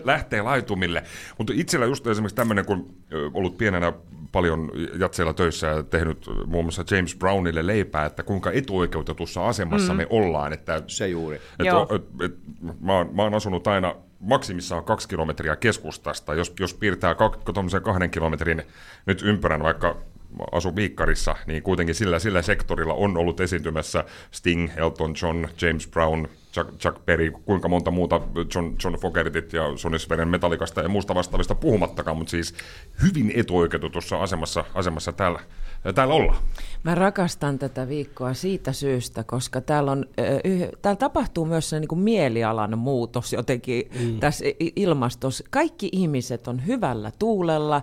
lähtee 0.04 0.42
laitumille. 0.42 1.04
Mutta 1.38 1.54
itsellä 1.56 1.86
just 1.86 2.08
esimerkiksi 2.08 2.36
tämmöinen, 2.36 2.66
kun 2.66 2.96
ollut 3.34 3.58
pienenä 3.58 3.94
paljon 4.32 4.72
jatseilla 5.00 5.34
töissä 5.34 5.68
ja 5.68 5.84
tehnyt 5.84 6.30
muun 6.46 6.66
muassa 6.66 6.84
James 6.92 7.16
Brownille 7.16 7.68
leipää, 7.68 8.06
että 8.06 8.24
kuinka 8.24 8.52
etuoikeutetussa 8.52 9.48
asemassa 9.48 9.94
mm. 9.94 9.98
me 9.98 10.08
ollaan. 10.10 10.54
Että, 10.54 10.84
Se 10.88 11.08
juuri. 11.08 11.36
et, 11.36 11.66
Joo. 11.66 11.88
et, 11.96 12.04
et, 12.26 12.38
mä, 12.82 12.94
oon, 12.94 13.10
mä 13.16 13.24
oon 13.24 13.34
asunut 13.34 13.68
aina 13.68 13.96
maksimissaan 14.20 14.84
kaksi 14.84 15.08
kilometriä 15.08 15.56
keskustasta. 15.56 16.34
Jos, 16.34 16.54
jos 16.60 16.74
piirtää 16.74 17.16
kak, 17.16 17.38
tuommoisen 17.54 17.82
kahden 17.82 18.10
kilometrin 18.10 18.64
nyt 19.06 19.22
ympärän, 19.22 19.64
vaikka 19.64 19.98
asu 20.52 20.76
Viikkarissa, 20.76 21.36
niin 21.48 21.64
kuitenkin 21.64 21.96
sillä, 21.96 22.20
sillä 22.20 22.42
sektorilla 22.42 22.94
on 22.94 23.18
ollut 23.18 23.40
esiintymässä 23.40 24.04
Sting, 24.32 24.70
Elton 24.78 25.14
John, 25.22 25.48
James 25.62 25.88
Brown, 25.88 26.28
Chuck, 26.54 26.78
Chuck 26.78 27.06
Berry, 27.06 27.32
kuinka 27.32 27.68
monta 27.68 27.92
muuta 27.92 28.22
John, 28.56 28.76
John 28.84 28.96
Fogertit 28.96 29.54
ja 29.54 29.64
Sonny 29.78 30.00
Sveren 30.00 30.28
metallikasta 30.28 30.82
ja 30.82 30.90
muusta 30.90 31.16
vastaavista 31.16 31.56
puhumattakaan, 31.56 32.18
mutta 32.18 32.32
siis 32.32 32.54
hyvin 33.04 33.32
etuoikeutetussa 33.36 34.18
asemassa, 34.18 34.66
asemassa 34.74 35.12
täällä, 35.12 35.40
täällä 35.96 36.14
ollaan. 36.14 36.38
Mä 36.84 36.96
rakastan 36.96 37.60
tätä 37.60 37.88
viikkoa 37.88 38.34
siitä 38.34 38.74
syystä, 38.74 39.24
koska 39.24 39.62
täällä, 39.62 39.92
on, 39.92 40.06
täällä 40.82 40.98
tapahtuu 40.98 41.46
myös 41.46 41.70
se 41.70 41.80
niin 41.80 41.88
kuin 41.88 42.00
mielialan 42.00 42.78
muutos 42.78 43.34
jotenkin 43.34 43.90
mm. 44.00 44.20
tässä 44.20 44.46
ilmastossa. 44.76 45.44
Kaikki 45.50 45.90
ihmiset 45.92 46.48
on 46.48 46.66
hyvällä 46.68 47.12
tuulella, 47.20 47.82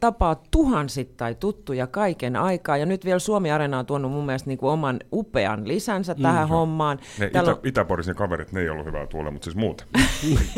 tapaa 0.00 0.42
tuhansittain 0.50 1.36
tuttuja 1.36 1.86
kaiken 1.86 2.36
aikaa. 2.36 2.76
Ja 2.76 2.86
nyt 2.86 3.04
vielä 3.04 3.18
Suomi 3.18 3.50
Arena 3.50 3.78
on 3.78 3.86
tuonut 3.86 4.10
mun 4.10 4.26
mielestä 4.26 4.50
niin 4.50 4.58
kuin 4.58 4.70
oman 4.70 5.00
upean 5.12 5.68
lisänsä 5.68 6.14
tähän 6.14 6.48
hommaan. 6.48 6.98
Ne 7.18 7.30
Täällä 7.30 7.52
Itä, 7.52 7.60
Itäporisin 7.68 8.14
kaverit, 8.14 8.52
ne 8.52 8.60
ei 8.60 8.68
ollut 8.68 8.86
hyvää 8.86 9.06
tuolla, 9.06 9.30
mutta 9.30 9.44
siis 9.44 9.56
muut. 9.56 9.86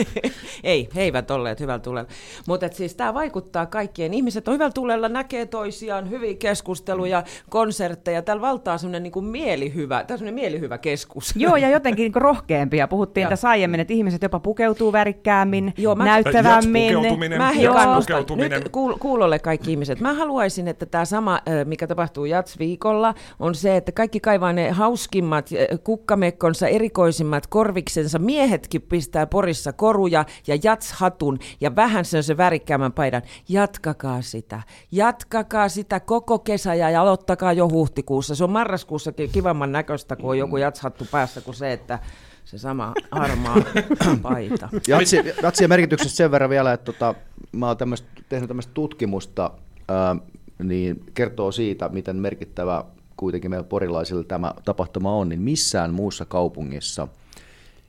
ei, 0.62 0.88
he 0.94 1.02
eivät 1.02 1.30
olleet 1.30 1.60
hyvällä 1.60 1.78
tulella. 1.78 2.08
Mutta 2.48 2.68
siis 2.72 2.94
tämä 2.94 3.14
vaikuttaa 3.14 3.66
kaikkien. 3.66 4.14
Ihmiset 4.14 4.48
on 4.48 4.54
hyvällä 4.54 4.72
tulella, 4.72 5.08
näkee 5.08 5.46
toisiaan, 5.46 6.10
hyviä 6.10 6.34
keskusteluja, 6.76 7.22
konsertteja. 7.50 8.22
Täällä 8.22 8.40
valtaa 8.40 8.78
semmoinen 8.78 9.02
niinku 9.02 9.20
mielihyvä, 9.20 10.04
tää 10.04 10.16
on 10.28 10.34
mielihyvä 10.34 10.78
keskus. 10.78 11.32
Joo, 11.36 11.56
ja 11.56 11.68
jotenkin 11.70 12.02
niin 12.12 12.22
rohkeampia. 12.22 12.88
Puhuttiin 12.88 13.22
Ja. 13.22 13.28
tässä 13.28 13.48
aiemmin, 13.48 13.80
että 13.80 13.92
ihmiset 13.92 14.22
jopa 14.22 14.40
pukeutuu 14.40 14.92
värikkäämmin, 14.92 15.74
Joo, 15.78 15.94
mä- 15.94 16.04
näyttävämmin. 16.04 16.84
Jatspukeutuminen. 16.92 17.38
Mä. 17.38 17.52
Pukeutuminen. 18.00 18.50
Nyt 18.62 18.68
kuul- 18.68 18.98
kuulolle 18.98 19.38
kaikki 19.38 19.70
ihmiset. 19.70 20.00
Mä 20.00 20.14
haluaisin, 20.14 20.68
että 20.68 20.86
tämä 20.86 21.04
sama, 21.04 21.40
mikä 21.64 21.86
tapahtuu 21.86 22.24
Jats-viikolla, 22.24 23.14
on 23.40 23.54
se, 23.54 23.76
että 23.76 23.92
kaikki 23.92 24.20
kaivaa 24.20 24.52
ne 24.52 24.70
hauskimmat 24.70 25.50
kukkamekkonsa, 25.84 26.68
erikoisimmat 26.68 27.46
korviksensa. 27.46 28.18
Miehetkin 28.18 28.82
pistää 28.82 29.26
porissa 29.26 29.72
koruja 29.72 30.24
ja 30.46 30.54
Jats-hatun 30.56 31.38
ja 31.60 31.76
vähän 31.76 32.04
sen 32.04 32.22
se 32.22 32.36
värikkäämän 32.36 32.92
paidan. 32.92 33.22
Jatkakaa 33.48 34.22
sitä. 34.22 34.62
Jatkakaa 34.92 35.68
sitä 35.68 36.00
koko 36.00 36.38
kesä 36.38 36.65
ja 36.74 37.00
aloittakaa 37.00 37.52
jo 37.52 37.68
huhtikuussa. 37.68 38.34
Se 38.34 38.44
on 38.44 38.50
marraskuussakin 38.50 39.30
kivamman 39.30 39.72
näköistä, 39.72 40.16
kun 40.16 40.30
on 40.30 40.38
joku 40.38 40.56
Jats-hattu 40.56 41.06
päässä, 41.10 41.40
kuin 41.40 41.54
se, 41.54 41.72
että 41.72 41.98
se 42.44 42.58
sama 42.58 42.92
harmaa 43.10 43.56
paita. 44.22 44.68
Jatsi, 44.88 45.16
jatsien 45.42 45.70
merkityksestä 45.70 46.16
sen 46.16 46.30
verran 46.30 46.50
vielä, 46.50 46.72
että 46.72 46.92
tota, 46.92 47.14
mä 47.52 47.66
oon 47.66 47.76
tämmöstä, 47.76 48.08
tehnyt 48.28 48.48
tämmöistä 48.48 48.74
tutkimusta, 48.74 49.50
ää, 49.88 50.16
niin 50.62 51.04
kertoo 51.14 51.52
siitä, 51.52 51.88
miten 51.88 52.16
merkittävä 52.16 52.84
kuitenkin 53.16 53.50
meillä 53.50 53.66
porilaisilla 53.66 54.24
tämä 54.24 54.52
tapahtuma 54.64 55.12
on, 55.12 55.28
niin 55.28 55.40
missään 55.40 55.94
muussa 55.94 56.24
kaupungissa 56.24 57.08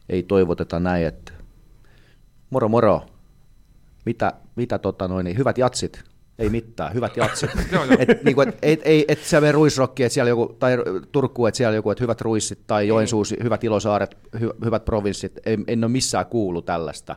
ei 0.10 0.24
toivoteta 0.24 0.80
näin, 0.80 1.08
että 1.08 1.34
moro 2.50 2.70
moro, 2.70 3.06
mitä, 4.06 4.34
mitä 4.56 4.78
tota 4.78 5.08
noin, 5.08 5.24
niin 5.24 5.38
hyvät 5.38 5.58
jatsit, 5.58 6.04
ei 6.40 6.50
mitään, 6.50 6.94
hyvät 6.94 7.18
jatsit. 7.18 7.50
et, 8.08 8.24
niinku, 8.24 8.42
et, 8.42 8.58
et, 8.62 8.82
ei, 8.84 9.06
et 9.08 9.20
mene 9.32 9.52
ruisrokki, 9.52 10.04
että 10.04 10.14
siellä 10.14 10.30
joku, 10.30 10.56
tai 10.60 10.78
Turkuun, 11.12 11.48
että 11.48 11.58
siellä 11.58 11.76
joku, 11.76 11.92
että 11.92 12.04
hyvät 12.04 12.22
ruissit, 12.22 12.60
tai 12.68 12.88
Joensuus, 12.88 13.36
hyvät 13.44 13.64
ilosaaret, 13.64 14.18
hy, 14.40 14.50
hyvät 14.66 14.86
provinssit, 14.86 15.40
en, 15.46 15.64
en 15.68 15.84
ole 15.84 15.92
missään 15.92 16.26
kuullut 16.26 16.66
tällaista. 16.66 17.16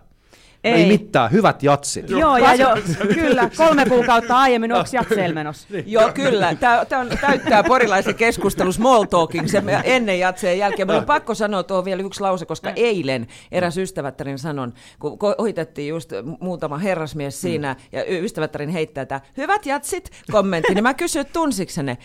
Ei, 0.65 0.75
Ei. 0.75 0.87
mitään, 0.87 1.33
hyvät 1.33 1.63
jatsit. 1.63 2.11
Joo, 2.11 2.37
ja 2.37 2.55
jo, 2.55 2.69
kyllä, 3.15 3.51
kolme 3.57 3.87
kuukautta 3.87 4.39
aiemmin, 4.39 4.73
onko 4.73 4.89
jatseilla 4.93 5.35
menossa? 5.35 5.69
Joo, 5.87 6.13
kyllä. 6.13 6.55
Tämä, 6.55 6.87
täyttää 7.21 7.63
porilaisen 7.63 8.15
keskustelun 8.15 8.73
small 8.73 9.05
talking 9.05 9.49
se 9.49 9.63
ennen 9.85 10.19
jatseen 10.19 10.59
jälkeen. 10.59 10.89
Mutta 10.89 11.01
on 11.01 11.07
pakko 11.07 11.35
sanoa 11.35 11.63
tuo 11.63 11.85
vielä 11.85 12.03
yksi 12.03 12.21
lause, 12.21 12.47
koska 12.47 12.73
eilen 12.77 13.27
eräs 13.53 13.79
ystävättärin 13.79 14.39
sanon, 14.39 14.73
kun 14.99 15.19
ohitettiin 15.39 15.89
just 15.89 16.13
muutama 16.41 16.79
herrasmies 16.79 17.41
siinä, 17.41 17.77
ja 17.93 18.05
y- 18.05 18.25
ystävättärin 18.25 18.71
heittää 18.71 19.07
tämä 19.07 19.21
hyvät 19.37 19.67
jatsit 19.67 20.11
kommentti, 20.33 20.75
niin 20.75 20.83
mä 20.83 20.95
kysyin, 20.95 21.21
että 21.21 21.33
tunsitko 21.33 21.83
ne? 21.83 21.99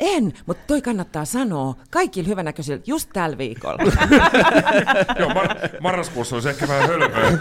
En, 0.00 0.32
mutta 0.46 0.64
toi 0.66 0.82
kannattaa 0.82 1.24
sanoa 1.24 1.74
kaikille 1.90 2.28
hyvänäköisille 2.28 2.82
just 2.86 3.10
tällä 3.12 3.38
viikolla. 3.38 3.82
Joo, 5.18 5.30
mar- 5.30 5.80
marraskuussa 5.80 6.36
olisi 6.36 6.48
ehkä 6.48 6.68
vähän 6.68 6.88
hölmöä. 6.88 7.30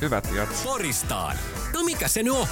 Hyvät 0.00 0.28
jats. 0.34 0.62
Poristaan. 0.62 1.36
No 1.74 1.82
mikä 1.84 2.08
se 2.08 2.22
nyt 2.22 2.32
on? 2.32 2.46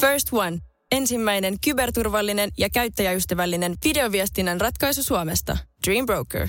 First 0.00 0.28
One. 0.32 0.58
Ensimmäinen 0.92 1.54
kyberturvallinen 1.64 2.50
ja 2.58 2.68
käyttäjäystävällinen 2.70 3.74
videoviestinnän 3.84 4.60
ratkaisu 4.60 5.02
Suomesta. 5.02 5.56
Dream 5.86 6.06
Broker. 6.06 6.48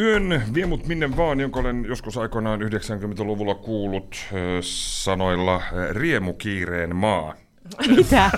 Yön 0.00 0.42
vie 0.54 0.66
mut 0.66 0.86
minne 0.86 1.16
vaan, 1.16 1.40
jonka 1.40 1.60
olen 1.60 1.84
joskus 1.88 2.18
aikoinaan 2.18 2.60
90-luvulla 2.60 3.54
kuullut 3.54 4.16
äh, 4.16 4.38
sanoilla 4.60 5.62
riemukiireen 5.90 6.96
maa. 6.96 7.34
Mitä? 7.96 8.30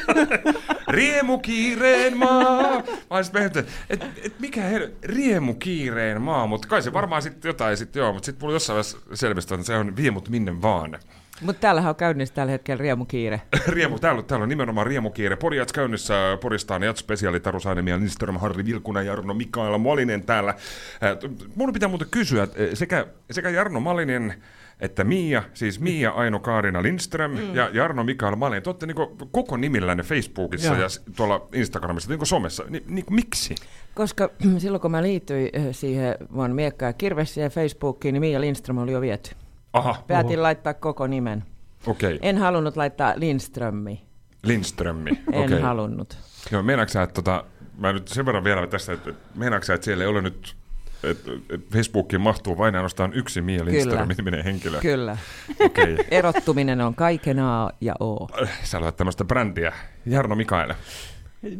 Riemukiireen 0.88 2.16
maa! 2.16 2.82
Mä 2.82 2.82
olisin 3.10 3.36
että 3.36 3.64
et, 3.90 4.04
et 4.24 4.40
mikä 4.40 4.62
hel... 4.62 4.88
Riemukiireen 5.02 6.22
maa, 6.22 6.46
mutta 6.46 6.68
kai 6.68 6.82
se 6.82 6.92
varmaan 6.92 7.22
sitten 7.22 7.48
jotain 7.48 7.76
sitten 7.76 8.00
joo, 8.00 8.12
mutta 8.12 8.26
sitten 8.26 8.44
mulla 8.44 8.54
jossain 8.54 8.74
vaiheessa 8.74 8.98
selvistä, 9.14 9.54
että 9.54 9.66
se 9.66 9.76
on 9.76 9.96
vie 9.96 10.10
mut 10.10 10.28
minne 10.28 10.62
vaan. 10.62 10.98
Mutta 11.40 11.60
täällähän 11.60 11.90
on 11.90 11.96
käynnissä 11.96 12.34
tällä 12.34 12.50
hetkellä 12.52 12.80
riemukiire. 12.82 13.40
Riemu, 13.68 13.98
täällä, 13.98 14.22
täällä 14.22 14.42
on 14.42 14.48
nimenomaan 14.48 14.86
riemukiire. 14.86 15.36
Pori 15.36 15.56
Jats 15.56 15.72
käynnissä, 15.72 16.38
Poristaan 16.40 16.82
Jats 16.82 17.00
spesiaali 17.00 17.40
Taru 17.40 17.60
Sainemia, 17.60 17.98
Lindström, 17.98 18.36
Harri 18.36 18.64
Vilkunen, 18.64 19.06
Jarno 19.06 19.34
Mikaela 19.34 19.78
Malinen 19.78 20.22
täällä. 20.22 20.50
Äh, 20.50 21.30
Mun 21.54 21.72
pitää 21.72 21.88
muuten 21.88 22.08
kysyä, 22.10 22.42
että 22.42 22.62
äh, 22.62 22.68
sekä, 22.74 23.06
sekä 23.30 23.50
Jarno 23.50 23.80
Malinen 23.80 24.34
että 24.80 25.04
Mia, 25.04 25.42
siis 25.54 25.80
Mia 25.80 26.10
Aino 26.10 26.40
Kaarina 26.40 26.82
Lindström 26.82 27.30
mm. 27.30 27.54
ja 27.54 27.70
Jarno 27.72 28.04
Mikael 28.04 28.36
Malinen, 28.36 28.62
te 28.62 28.70
olette 28.70 28.86
niinku 28.86 29.16
koko 29.32 29.56
nimillänne 29.56 30.02
Facebookissa 30.02 30.72
Joo. 30.72 30.82
ja 30.82 30.88
tuolla 31.16 31.48
Instagramissa, 31.52 32.10
niinku 32.10 32.24
somessa. 32.24 32.64
Ni, 32.68 32.82
niinku, 32.86 33.14
miksi? 33.14 33.54
Koska 33.94 34.30
silloin 34.58 34.80
kun 34.80 34.90
mä 34.90 35.02
liityin 35.02 35.50
siihen 35.72 36.14
vaan 36.36 36.54
Miekka 36.54 36.86
ja 36.86 36.92
Kirves 36.92 37.34
siihen 37.34 37.50
Facebookiin, 37.50 38.12
niin 38.12 38.20
Mia 38.20 38.40
Lindström 38.40 38.78
oli 38.78 38.92
jo 38.92 39.00
viety. 39.00 39.30
Aha, 39.76 40.04
Päätin 40.06 40.42
laittaa 40.42 40.74
koko 40.74 41.06
nimen. 41.06 41.44
okei. 41.86 42.14
Okay. 42.14 42.28
En 42.28 42.38
halunnut 42.38 42.76
laittaa. 42.76 43.14
Lindströmi, 43.16 45.10
En 45.10 45.18
okei. 45.28 45.44
okay. 45.44 45.60
halunnut. 45.60 46.18
Joo, 46.52 46.62
meinaatko 46.62 46.92
sä, 46.92 47.02
että 47.02 47.14
tota, 47.14 47.44
mä 47.78 47.92
nyt 47.92 48.08
sen 48.08 48.26
verran 48.26 48.44
vielä 48.44 48.66
tästä, 48.66 48.92
että 48.92 49.12
meinaatko 49.34 49.64
sä, 49.64 49.74
että 49.74 49.84
siellä 49.84 50.04
ei 50.04 50.08
ole 50.08 50.22
nyt, 50.22 50.56
että 51.02 51.30
Facebookiin 51.72 52.20
mahtuu 52.20 52.58
vain 52.58 52.74
ainoastaan 52.74 53.12
yksi 53.14 53.40
Mia 53.40 53.64
Lindström 53.64 54.08
niminen 54.18 54.44
henkilö. 54.44 54.80
Kyllä. 54.80 55.16
Okei. 55.60 55.92
Okay. 55.92 56.04
Erottuminen 56.10 56.80
on 56.80 56.94
kaiken 56.94 57.38
A 57.38 57.70
ja 57.80 57.94
O. 58.00 58.28
Sä 58.62 58.78
olet 58.78 58.96
tämmöistä 58.96 59.24
brändiä. 59.24 59.72
Jarno 60.06 60.34
Mikael. 60.34 60.74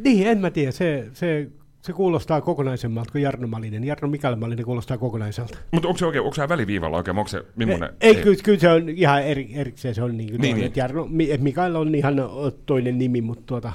Niin, 0.04 0.26
en 0.26 0.38
mä 0.38 0.50
tiedä. 0.50 0.70
Se, 0.70 1.06
se, 1.12 1.48
se 1.86 1.92
kuulostaa 1.92 2.40
kokonaisemmalta 2.40 3.12
kuin 3.12 3.22
Jarno 3.22 3.48
Malinen. 3.48 3.84
Jarno 3.84 4.08
Mikael 4.08 4.36
Malinen 4.36 4.64
kuulostaa 4.64 4.98
kokonaiselta. 4.98 5.58
Mutta 5.72 5.88
onko 5.88 5.98
se 5.98 6.06
oikein, 6.06 6.24
onko 6.24 6.34
se 6.34 6.48
väliviivalla 6.48 6.96
oikein, 6.96 7.18
onko 7.18 7.28
se 7.28 7.44
millainen? 7.56 7.90
Ei, 8.00 8.14
kyllä, 8.14 8.36
kyllä 8.44 8.58
se 8.58 8.68
on 8.68 8.88
ihan 8.88 9.22
eri, 9.22 9.48
erikseen. 9.54 9.94
Se 9.94 10.02
on 10.02 10.16
niin 10.16 10.30
kuin 10.30 10.40
Niin, 10.40 10.56
niin, 10.56 10.64
niin. 10.64 10.72
Jarno, 10.76 11.08
Mikael 11.38 11.76
on 11.76 11.94
ihan 11.94 12.14
toinen 12.66 12.98
nimi, 12.98 13.20
mutta 13.20 13.42
tuota, 13.46 13.72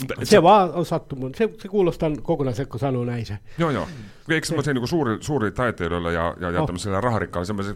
Mutta 0.00 0.14
se, 0.24 0.42
vaan 0.42 0.72
on 0.72 0.86
sattumus. 0.86 1.32
Se, 1.34 1.48
se 1.58 1.68
kuulostaa 1.68 2.10
kokonaiselta, 2.22 2.70
kun 2.70 2.80
sanoo 2.80 3.04
näin 3.04 3.26
se. 3.26 3.38
Joo, 3.58 3.70
joo. 3.70 3.88
Eikö 4.30 4.46
semmoisia 4.46 4.74
niin 4.74 4.88
suuri, 4.88 5.16
suuri 5.20 5.50
taiteilijoilla 5.50 6.12
ja, 6.12 6.34
ja, 6.40 6.50
ja 6.50 6.60
Oh. 6.60 6.66
tämmöisillä 6.66 7.00
raharikkailla 7.00 7.44
semmoisia, 7.44 7.74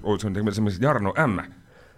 Jarno 0.80 1.14
M. 1.26 1.38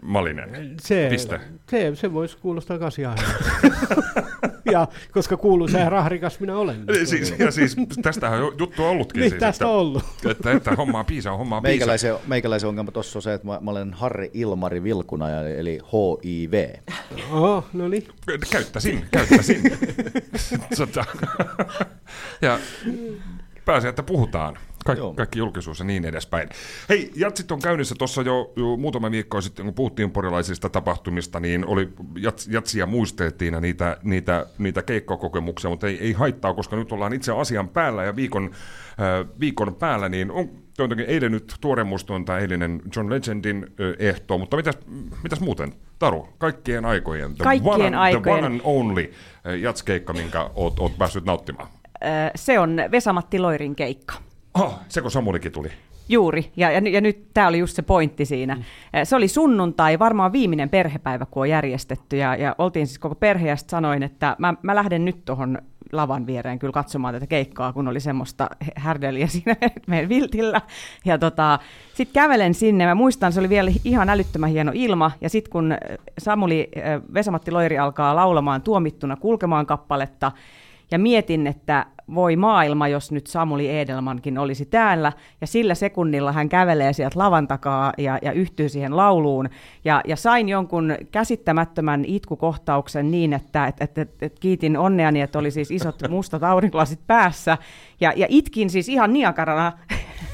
Malinen? 0.03 0.77
Se, 0.81 1.07
Piste. 1.11 1.41
se, 1.71 1.93
se 1.95 2.13
voisi 2.13 2.39
kuulostaa 2.39 2.79
myös 2.79 2.99
ihan 2.99 3.19
ja 4.73 4.89
koska 5.13 5.37
kuuluu 5.37 5.69
se 5.69 5.89
rahrikas 5.89 6.41
minä 6.41 6.57
olen. 6.57 6.85
Eli 6.89 7.07
Siis, 7.07 7.35
ja 7.39 7.51
siis 7.51 7.77
tästähän 8.03 8.43
on 8.43 8.55
juttu 8.59 8.85
ollutkin. 8.85 9.21
Niin, 9.21 9.31
siis, 9.31 9.41
tästä 9.41 9.65
että, 9.65 9.75
on 9.75 9.81
ollut. 9.81 10.05
Että, 10.31 10.53
että 10.53 10.71
hommaa 10.77 11.05
piisaa, 11.05 11.37
hommaa 11.37 11.61
piisaa. 11.61 11.71
Meikäläisen, 11.73 12.15
meikäläisen 12.27 12.69
ongelma 12.69 12.91
tuossa 12.91 13.19
on 13.19 13.23
se, 13.23 13.35
että 13.35 13.47
mä, 13.47 13.59
mä 13.61 13.71
olen 13.71 13.93
Harri 13.93 14.31
Ilmari 14.35 14.83
Vilkuna, 14.83 15.41
eli 15.41 15.79
HIV. 15.93 16.69
Oho, 17.31 17.65
no 17.73 17.89
niin. 17.89 18.09
Käyttäisin, 18.51 19.07
käyttäisin. 19.11 19.63
Ja 22.43 22.59
pääsee, 23.65 23.89
että 23.89 24.03
puhutaan. 24.03 24.59
Kaik, 24.85 24.99
Joo. 24.99 25.15
kaikki 25.15 25.39
julkisuus 25.39 25.79
ja 25.79 25.85
niin 25.85 26.05
edespäin. 26.05 26.49
Hei, 26.89 27.11
jatsit 27.17 27.53
on 27.53 27.61
käynnissä 27.61 27.95
tuossa 27.99 28.23
jo, 28.23 28.53
jo 28.57 28.77
muutama 28.77 29.11
viikko 29.11 29.41
sitten, 29.41 29.65
kun 29.65 29.75
puhuttiin 29.75 30.11
porilaisista 30.11 30.69
tapahtumista, 30.69 31.41
niin 31.41 31.67
oli 31.67 31.89
jats, 32.19 32.49
jatsia 32.49 32.87
muisteltiin 32.87 33.55
ja 33.55 33.61
niitä, 33.61 33.97
niitä, 34.03 34.47
niitä 34.59 34.83
keikkakokemuksia, 34.83 35.71
mutta 35.71 35.87
ei, 35.87 35.99
ei 36.01 36.13
haittaa, 36.13 36.55
koska 36.55 36.77
nyt 36.77 36.93
ollaan 36.93 37.13
itse 37.13 37.33
asian 37.33 37.69
päällä 37.69 38.05
ja 38.05 38.17
viikon, 38.17 38.51
äh, 39.01 39.29
viikon 39.41 39.75
päällä, 39.75 40.09
niin 40.09 40.31
on 40.31 40.51
jotenkin 40.79 41.07
eilen 41.07 41.33
nyt 41.33 41.55
tuore 41.61 41.85
muisto 41.85 42.15
on 42.15 42.25
tämä 42.25 42.39
eilinen 42.39 42.83
John 42.97 43.11
Legendin 43.11 43.67
äh, 43.67 44.07
ehto, 44.09 44.39
mutta 44.39 44.57
mitäs, 44.57 44.79
mitäs 45.23 45.41
muuten? 45.41 45.73
Taru, 45.99 46.29
kaikkien 46.39 46.85
aikojen, 46.85 47.35
the, 47.35 47.45
Kaikkien 47.45 47.75
one, 47.75 47.85
and, 47.85 47.93
the 47.95 47.99
aikojen. 48.01 48.45
one 48.45 48.47
and 48.47 48.61
only 48.65 49.13
äh, 49.47 49.55
jatskeikka, 49.61 50.13
minkä 50.13 50.51
oot, 50.55 50.79
oot 50.81 50.99
päässyt 50.99 51.25
nauttimaan. 51.25 51.69
Ö, 52.05 52.09
Se 52.35 52.59
on 52.59 52.77
Vesamatti 52.91 53.39
Loirin 53.39 53.75
keikka. 53.75 54.15
Oh, 54.55 54.79
se 54.89 55.01
kun 55.01 55.11
Samulikin 55.11 55.53
tuli. 55.53 55.69
Juuri, 56.09 56.53
ja, 56.57 56.71
ja, 56.71 56.81
ja 56.91 57.01
nyt 57.01 57.27
tämä 57.35 57.49
oli 57.49 57.59
just 57.59 57.77
se 57.77 57.83
pointti 57.83 58.25
siinä. 58.25 58.55
Mm. 58.55 58.63
Se 59.05 59.17
oli 59.17 59.29
sunnuntai, 59.29 59.99
varmaan 59.99 60.33
viimeinen 60.33 60.69
perhepäivä, 60.69 61.27
kun 61.27 61.41
on 61.41 61.49
järjestetty, 61.49 62.17
ja, 62.17 62.37
ja 62.37 62.55
oltiin 62.59 62.87
siis 62.87 62.99
koko 62.99 63.15
perhe, 63.15 63.49
ja 63.49 63.57
sanoin, 63.57 64.03
että 64.03 64.37
mä, 64.39 64.55
mä 64.63 64.75
lähden 64.75 65.05
nyt 65.05 65.25
tuohon 65.25 65.59
lavan 65.93 66.27
viereen 66.27 66.59
kyllä 66.59 66.73
katsomaan 66.73 67.15
tätä 67.15 67.27
keikkaa, 67.27 67.73
kun 67.73 67.89
oli 67.89 68.01
semmoista 68.01 68.49
härdeliä 68.77 69.27
siinä 69.33 69.57
meidän 69.87 70.09
viltillä. 70.09 70.61
Ja 71.05 71.19
tota, 71.19 71.59
sitten 71.95 72.15
kävelen 72.15 72.55
sinne, 72.55 72.87
mä 72.87 72.95
muistan, 72.95 73.33
se 73.33 73.41
oli 73.41 73.49
vielä 73.49 73.71
ihan 73.85 74.09
älyttömän 74.09 74.51
hieno 74.51 74.73
ilma, 74.75 75.11
ja 75.21 75.29
sitten 75.29 75.53
kun 75.53 75.75
Samuli, 76.19 76.71
Vesamatti 77.15 77.51
Loiri 77.51 77.79
alkaa 77.79 78.17
laulamaan 78.17 78.63
tuomittuna 78.63 79.17
kulkemaan 79.17 79.67
kappaletta, 79.67 80.33
ja 80.91 80.99
mietin, 80.99 81.47
että 81.47 81.87
voi 82.15 82.37
maailma, 82.37 82.89
jos 82.89 83.13
nyt 83.13 83.27
Samuli 83.27 83.79
Edelmankin 83.79 84.39
olisi 84.39 84.67
täällä, 84.67 85.13
ja 85.41 85.47
sillä 85.47 85.75
sekunnilla 85.75 86.33
hän 86.33 86.49
kävelee 86.49 86.93
sieltä 86.93 87.19
lavan 87.19 87.49
takaa 87.49 87.93
ja, 87.99 88.19
ja 88.23 88.33
yhtyy 88.33 88.69
siihen 88.69 88.97
lauluun. 88.97 89.49
Ja, 89.85 90.01
ja 90.07 90.17
sain 90.17 90.49
jonkun 90.49 90.97
käsittämättömän 91.11 92.05
itkukohtauksen 92.05 93.11
niin, 93.11 93.33
että 93.33 93.67
et, 93.67 93.77
et, 93.81 93.99
et, 93.99 94.23
et 94.23 94.39
kiitin 94.39 94.77
onneani, 94.77 95.21
että 95.21 95.39
oli 95.39 95.51
siis 95.51 95.71
isot 95.71 96.03
mustat 96.09 96.43
aurinkolasit 96.43 97.01
päässä, 97.07 97.59
ja, 98.01 98.13
ja 98.17 98.27
itkin 98.31 98.71
siis 98.71 98.89
ihan 98.89 99.13
niakarana 99.13 99.73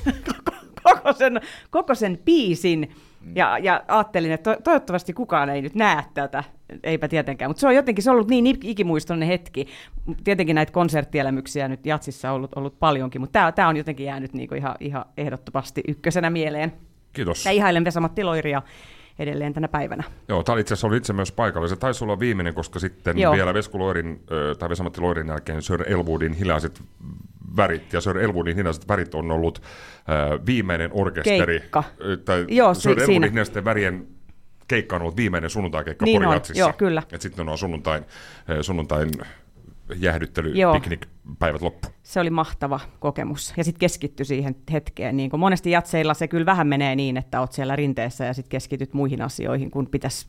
koko, 0.04 0.56
koko, 0.82 1.12
sen, 1.12 1.40
koko 1.70 1.94
sen 1.94 2.18
biisin, 2.24 2.90
ja, 3.34 3.58
ja 3.58 3.82
ajattelin, 3.88 4.32
että 4.32 4.54
to, 4.54 4.62
toivottavasti 4.62 5.12
kukaan 5.12 5.48
ei 5.48 5.62
nyt 5.62 5.74
näe 5.74 6.04
tätä, 6.14 6.44
eipä 6.82 7.08
tietenkään, 7.08 7.50
mutta 7.50 7.60
se 7.60 7.66
on 7.66 7.74
jotenkin 7.74 8.02
se 8.04 8.10
on 8.10 8.14
ollut 8.14 8.28
niin 8.30 8.46
ik- 8.56 8.60
ikimuistoinen 8.62 9.28
hetki. 9.28 9.66
Tietenkin 10.24 10.54
näitä 10.54 10.72
konserttielämyksiä 10.72 11.68
nyt 11.68 11.86
Jatsissa 11.86 12.30
on 12.30 12.36
ollut, 12.36 12.56
ollut 12.56 12.78
paljonkin, 12.78 13.20
mutta 13.20 13.52
tämä 13.52 13.68
on 13.68 13.76
jotenkin 13.76 14.06
jäänyt 14.06 14.32
niinku 14.32 14.54
ihan, 14.54 14.74
ihan 14.80 15.04
ehdottomasti 15.16 15.82
ykkösenä 15.88 16.30
mieleen. 16.30 16.72
Kiitos. 17.12 17.44
Ja 17.44 17.50
ihailen 17.52 17.84
Vesamatti 17.84 18.24
Loiria 18.24 18.62
edelleen 19.18 19.54
tänä 19.54 19.68
päivänä. 19.68 20.04
Joo, 20.28 20.42
tämä 20.42 20.58
itse 20.58 20.74
asiassa 20.74 20.86
oli 20.86 20.96
itse 20.96 21.12
myös 21.12 21.32
paikalla. 21.32 21.68
Se 21.68 21.76
taisi 21.76 22.04
olla 22.04 22.18
viimeinen, 22.18 22.54
koska 22.54 22.78
sitten 22.78 23.18
Joo. 23.18 23.34
vielä 23.34 23.54
Vesku 23.54 23.78
Loirin, 23.78 24.20
tai 24.58 24.68
Vesamatti 24.68 25.00
Loirin 25.00 25.28
jälkeen 25.28 25.62
Sir 25.62 25.82
Elwoodin 25.92 26.32
hiljaiset 26.32 26.82
värit, 27.56 27.92
ja 27.92 28.00
Sir 28.00 28.18
Elwoodin 28.18 28.56
hiljaiset 28.56 28.88
värit 28.88 29.14
on 29.14 29.30
ollut 29.30 29.62
ö, 30.08 30.38
viimeinen 30.46 30.90
orkesteri. 30.92 31.60
Keikka. 31.60 31.84
Tai 32.24 32.44
Joo, 32.48 32.74
Sir 32.74 33.00
si- 33.00 33.16
Elwoodin 33.16 33.64
värien 33.64 34.06
keikka 34.68 34.96
on 34.96 35.02
ollut 35.02 35.16
viimeinen 35.16 35.50
sunnuntaikeikka 35.50 36.04
Niin 36.04 36.16
Pori 36.16 36.26
on, 36.26 36.32
Jatsissa. 36.34 36.60
joo, 36.60 36.72
kyllä. 36.72 37.02
Et 37.12 37.20
sitten 37.22 37.48
on 37.48 37.58
sunnuntain, 37.58 38.04
ö, 38.50 38.62
sunnuntain 38.62 39.10
jäähdyttely, 39.96 40.52
Joo. 40.52 40.72
piknikpäivät 40.72 41.62
loppu. 41.62 41.88
Se 42.02 42.20
oli 42.20 42.30
mahtava 42.30 42.80
kokemus. 42.98 43.54
Ja 43.56 43.64
sitten 43.64 43.80
keskittyi 43.80 44.26
siihen 44.26 44.56
hetkeen. 44.72 45.16
Niin 45.16 45.30
kuin 45.30 45.40
monesti 45.40 45.70
jatseilla 45.70 46.14
se 46.14 46.28
kyllä 46.28 46.46
vähän 46.46 46.66
menee 46.66 46.96
niin, 46.96 47.16
että 47.16 47.40
oot 47.40 47.52
siellä 47.52 47.76
rinteessä 47.76 48.24
ja 48.24 48.32
sitten 48.34 48.50
keskityt 48.50 48.94
muihin 48.94 49.22
asioihin, 49.22 49.70
kun 49.70 49.86
pitäisi 49.86 50.26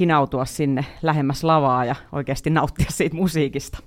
hinautua 0.00 0.44
sinne 0.44 0.84
lähemmäs 1.02 1.44
lavaa 1.44 1.84
ja 1.84 1.94
oikeasti 2.12 2.50
nauttia 2.50 2.86
siitä 2.90 3.16
musiikista. 3.16 3.78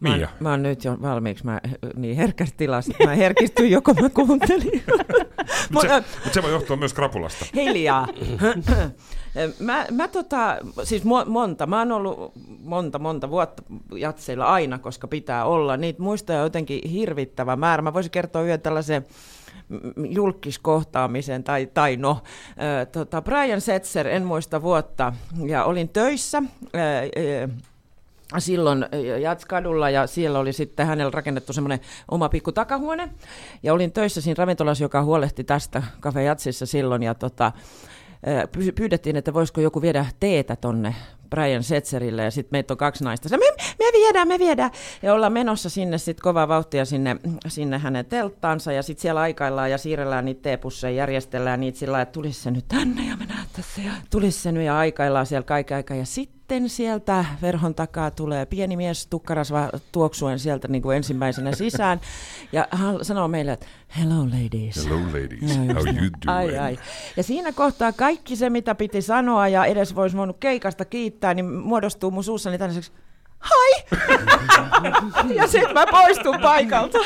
Mä 0.00 0.08
oon, 0.08 0.18
Mia. 0.18 0.28
mä 0.40 0.50
oon 0.50 0.62
nyt 0.62 0.84
jo 0.84 0.98
valmiiksi 1.02 1.44
mä, 1.44 1.60
niin 1.96 2.16
herkässä 2.16 2.54
tilassa, 2.56 2.92
mä 3.06 3.14
herkistyin 3.14 3.70
joko 3.70 3.94
mä 3.94 4.08
kuuntelin. 4.08 4.84
Mutta 5.72 5.88
se, 5.88 6.04
mut 6.24 6.32
se 6.32 6.42
voi 6.42 6.50
johtua 6.50 6.76
myös 6.76 6.94
krapulasta. 6.94 7.46
Hiljaa. 7.54 8.08
Mä, 9.58 9.86
mä 9.90 10.08
tota, 10.08 10.58
siis 10.84 11.02
monta, 11.26 11.66
mä 11.66 11.78
oon 11.78 11.92
ollut 11.92 12.32
monta, 12.62 12.98
monta 12.98 13.30
vuotta 13.30 13.62
jatseilla 13.96 14.44
aina, 14.44 14.78
koska 14.78 15.08
pitää 15.08 15.44
olla. 15.44 15.76
Niitä 15.76 16.02
muistoja 16.02 16.38
on 16.38 16.44
jotenkin 16.44 16.88
hirvittävä 16.90 17.56
määrä. 17.56 17.82
Mä 17.82 17.94
voisin 17.94 18.12
kertoa 18.12 18.42
yhden 18.42 18.60
tällaisen 18.60 19.06
julkiskohtaamisen, 20.08 21.44
tai, 21.44 21.66
tai 21.74 21.96
no, 21.96 22.22
äh, 22.48 22.86
tota, 22.92 23.22
Brian 23.22 23.60
Setzer, 23.60 24.08
en 24.08 24.24
muista 24.24 24.62
vuotta, 24.62 25.12
ja 25.46 25.64
olin 25.64 25.88
töissä, 25.88 26.38
äh, 26.38 27.50
silloin 28.40 28.86
Jatskadulla 29.20 29.90
ja 29.90 30.06
siellä 30.06 30.38
oli 30.38 30.52
sitten 30.52 30.86
hänellä 30.86 31.10
rakennettu 31.10 31.52
semmoinen 31.52 31.80
oma 32.10 32.28
pikku 32.28 32.52
takahuone. 32.52 33.10
Ja 33.62 33.74
olin 33.74 33.92
töissä 33.92 34.20
siinä 34.20 34.34
ravintolassa, 34.38 34.84
joka 34.84 35.02
huolehti 35.02 35.44
tästä 35.44 35.82
Cafe 36.00 36.22
Jatsissa 36.22 36.66
silloin 36.66 37.02
ja 37.02 37.14
tota, 37.14 37.52
pyydettiin, 38.74 39.16
että 39.16 39.34
voisiko 39.34 39.60
joku 39.60 39.82
viedä 39.82 40.06
teetä 40.20 40.56
tonne 40.56 40.94
Brian 41.30 41.62
Setzerille 41.62 42.24
ja 42.24 42.30
sitten 42.30 42.48
meitä 42.52 42.74
on 42.74 42.78
kaksi 42.78 43.04
naista. 43.04 43.28
me, 43.38 43.44
me 43.78 43.84
viedään, 43.92 44.28
me 44.28 44.38
viedään. 44.38 44.70
Ja 45.02 45.14
ollaan 45.14 45.32
menossa 45.32 45.70
sinne 45.70 45.98
sitten 45.98 46.22
kovaa 46.22 46.48
vauhtia 46.48 46.84
sinne, 46.84 47.16
sinne 47.48 47.78
hänen 47.78 48.06
telttaansa 48.06 48.72
ja 48.72 48.82
sitten 48.82 49.02
siellä 49.02 49.20
aikaillaan 49.20 49.70
ja 49.70 49.78
siirrellään 49.78 50.24
niitä 50.24 50.42
teepusseja, 50.42 50.96
järjestellään 50.96 51.60
niitä 51.60 51.78
sillä 51.78 52.00
että 52.00 52.12
tulisi 52.12 52.42
se 52.42 52.50
nyt 52.50 52.68
tänne 52.68 53.08
ja 53.08 53.16
me 53.16 53.26
näyttäisiin 53.26 53.92
tulisi 54.10 54.40
se 54.40 54.52
nyt 54.52 54.64
ja 54.64 54.78
aikaillaan 54.78 55.26
siellä 55.26 55.44
kaiken 55.44 55.76
aikaa. 55.76 55.96
Ja 55.96 56.06
sitten 56.06 56.41
sieltä 56.66 57.24
verhon 57.42 57.74
takaa 57.74 58.10
tulee 58.10 58.46
pieni 58.46 58.76
mies 58.76 59.06
tukkarasva 59.06 59.70
tuoksuen 59.92 60.38
sieltä 60.38 60.68
niin 60.68 60.82
kuin 60.82 60.96
ensimmäisenä 60.96 61.54
sisään 61.54 62.00
ja 62.52 62.68
hän 62.70 63.04
sanoo 63.04 63.28
meille, 63.28 63.52
että 63.52 63.66
hello 63.98 64.24
ladies. 64.24 64.84
Hello 64.84 65.00
ladies, 65.00 65.56
how 65.56 65.86
you 65.86 65.94
doing? 65.94 66.12
Ai, 66.26 66.58
ai. 66.58 66.78
Ja 67.16 67.22
siinä 67.22 67.52
kohtaa 67.52 67.92
kaikki 67.92 68.36
se, 68.36 68.50
mitä 68.50 68.74
piti 68.74 69.02
sanoa 69.02 69.48
ja 69.48 69.64
edes 69.64 69.94
voisi 69.94 70.16
voinut 70.16 70.36
keikasta 70.40 70.84
kiittää, 70.84 71.34
niin 71.34 71.46
muodostuu 71.46 72.10
mun 72.10 72.24
suussani 72.24 72.58
tällaiseksi 72.58 72.92
hai! 73.42 73.98
ja 75.38 75.46
sitten 75.46 75.74
mä 75.74 75.86
poistun 75.90 76.38
paikalta. 76.42 76.98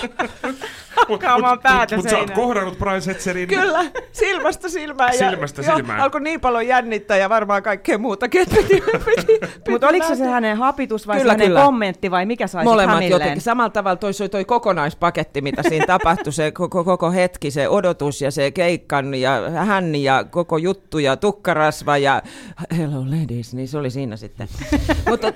Hakkaamaan 0.97 1.59
päätä 1.59 1.97
Mutta 1.97 2.11
sä 2.11 2.19
oot 2.19 2.31
kohdannut 2.31 2.79
Brian 2.79 3.03
Setzerin. 3.03 3.49
Kyllä, 3.49 3.85
silmästä 4.13 4.69
silmään. 4.69 5.15
Silmästä 5.15 5.63
ja, 5.63 5.75
silmään. 5.75 6.01
Alkoi 6.01 6.21
niin 6.21 6.41
paljon 6.41 6.67
jännittää 6.67 7.17
ja 7.17 7.29
varmaan 7.29 7.63
kaikkea 7.63 7.99
muutakin, 7.99 8.43
että 8.43 8.57
piti, 8.57 8.83
piti, 9.07 9.39
piti 9.39 9.71
Mutta 9.71 9.89
oliko 9.89 10.15
se 10.15 10.27
hänen 10.27 10.57
hapitus 10.57 11.07
vai 11.07 11.19
kyllä, 11.19 11.33
se 11.33 11.35
hänen 11.35 11.47
kyllä. 11.47 11.63
kommentti 11.63 12.11
vai 12.11 12.27
mikä 12.27 12.47
sai 12.47 12.65
Molemmat 12.65 13.09
jotenkin. 13.09 13.41
Samalla 13.41 13.71
tavalla 13.71 13.97
toi, 13.97 14.13
toi 14.31 14.45
kokonaispaketti, 14.45 15.41
mitä 15.41 15.63
siinä 15.63 15.87
tapahtui, 15.97 16.33
se 16.33 16.51
koko, 16.51 16.85
koko 16.85 17.13
hetki, 17.13 17.51
se 17.51 17.69
odotus 17.69 18.23
ja 18.23 18.31
se 18.31 18.51
keikkan 18.51 19.15
ja 19.15 19.51
hän 19.51 19.95
ja 19.95 20.25
koko 20.25 20.57
juttu 20.57 20.99
ja 20.99 21.17
tukkarasva 21.17 21.99
ja 21.99 22.23
hello 22.79 23.01
ladies, 23.01 23.55
niin 23.55 23.69
se 23.69 23.79
oli 23.79 23.91
siinä 23.91 24.17
sitten. 24.17 24.49
Mutta 25.11 25.27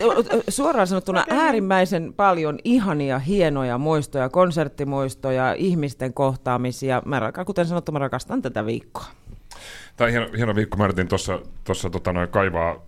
suoraan 0.48 0.86
sanottuna 0.86 1.24
äärimmäisen 1.30 2.12
paljon 2.16 2.58
ihania, 2.64 3.18
hienoja 3.18 3.78
muistoja, 3.78 4.28
konserttimuistoja, 4.28 5.49
ihmisten 5.52 6.14
kohtaamisia. 6.14 7.02
Mä, 7.04 7.32
kuten 7.46 7.66
sanottu, 7.66 7.92
mä 7.92 7.98
rakastan 7.98 8.42
tätä 8.42 8.66
viikkoa. 8.66 9.06
Tämä 9.96 10.06
on 10.06 10.10
hieno, 10.10 10.28
hieno 10.36 10.54
viikko. 10.54 10.76
Mä 10.76 10.84
yritin 10.84 11.08
tuossa 11.64 11.90
tota 11.90 12.26
kaivaa, 12.30 12.82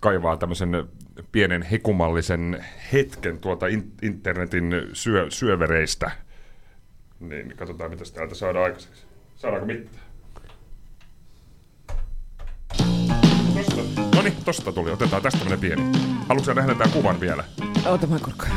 kaivaa 0.00 0.36
tämmöisen 0.36 0.88
pienen 1.32 1.62
hekumallisen 1.62 2.64
hetken 2.92 3.38
tuolta 3.38 3.66
in, 3.66 3.92
internetin 4.02 4.72
syö, 4.92 5.26
syövereistä. 5.28 6.10
Niin 7.20 7.52
katsotaan, 7.56 7.90
mitä 7.90 8.04
täältä 8.14 8.34
saadaan 8.34 8.64
aikaiseksi. 8.64 9.06
Saadaanko 9.36 9.66
mitään? 9.66 10.06
Tosta. 13.54 14.00
No 14.16 14.22
niin, 14.22 14.36
tosta 14.44 14.72
tuli. 14.72 14.90
Otetaan 14.90 15.22
tästä 15.22 15.38
tämmönen 15.38 15.60
pieni. 15.60 15.82
Haluatko 16.28 16.52
nähdä 16.52 16.74
tämän 16.74 16.92
kuvan 16.92 17.20
vielä? 17.20 17.44
Ota 17.86 18.06
mä 18.06 18.18
kurkkaan. 18.18 18.52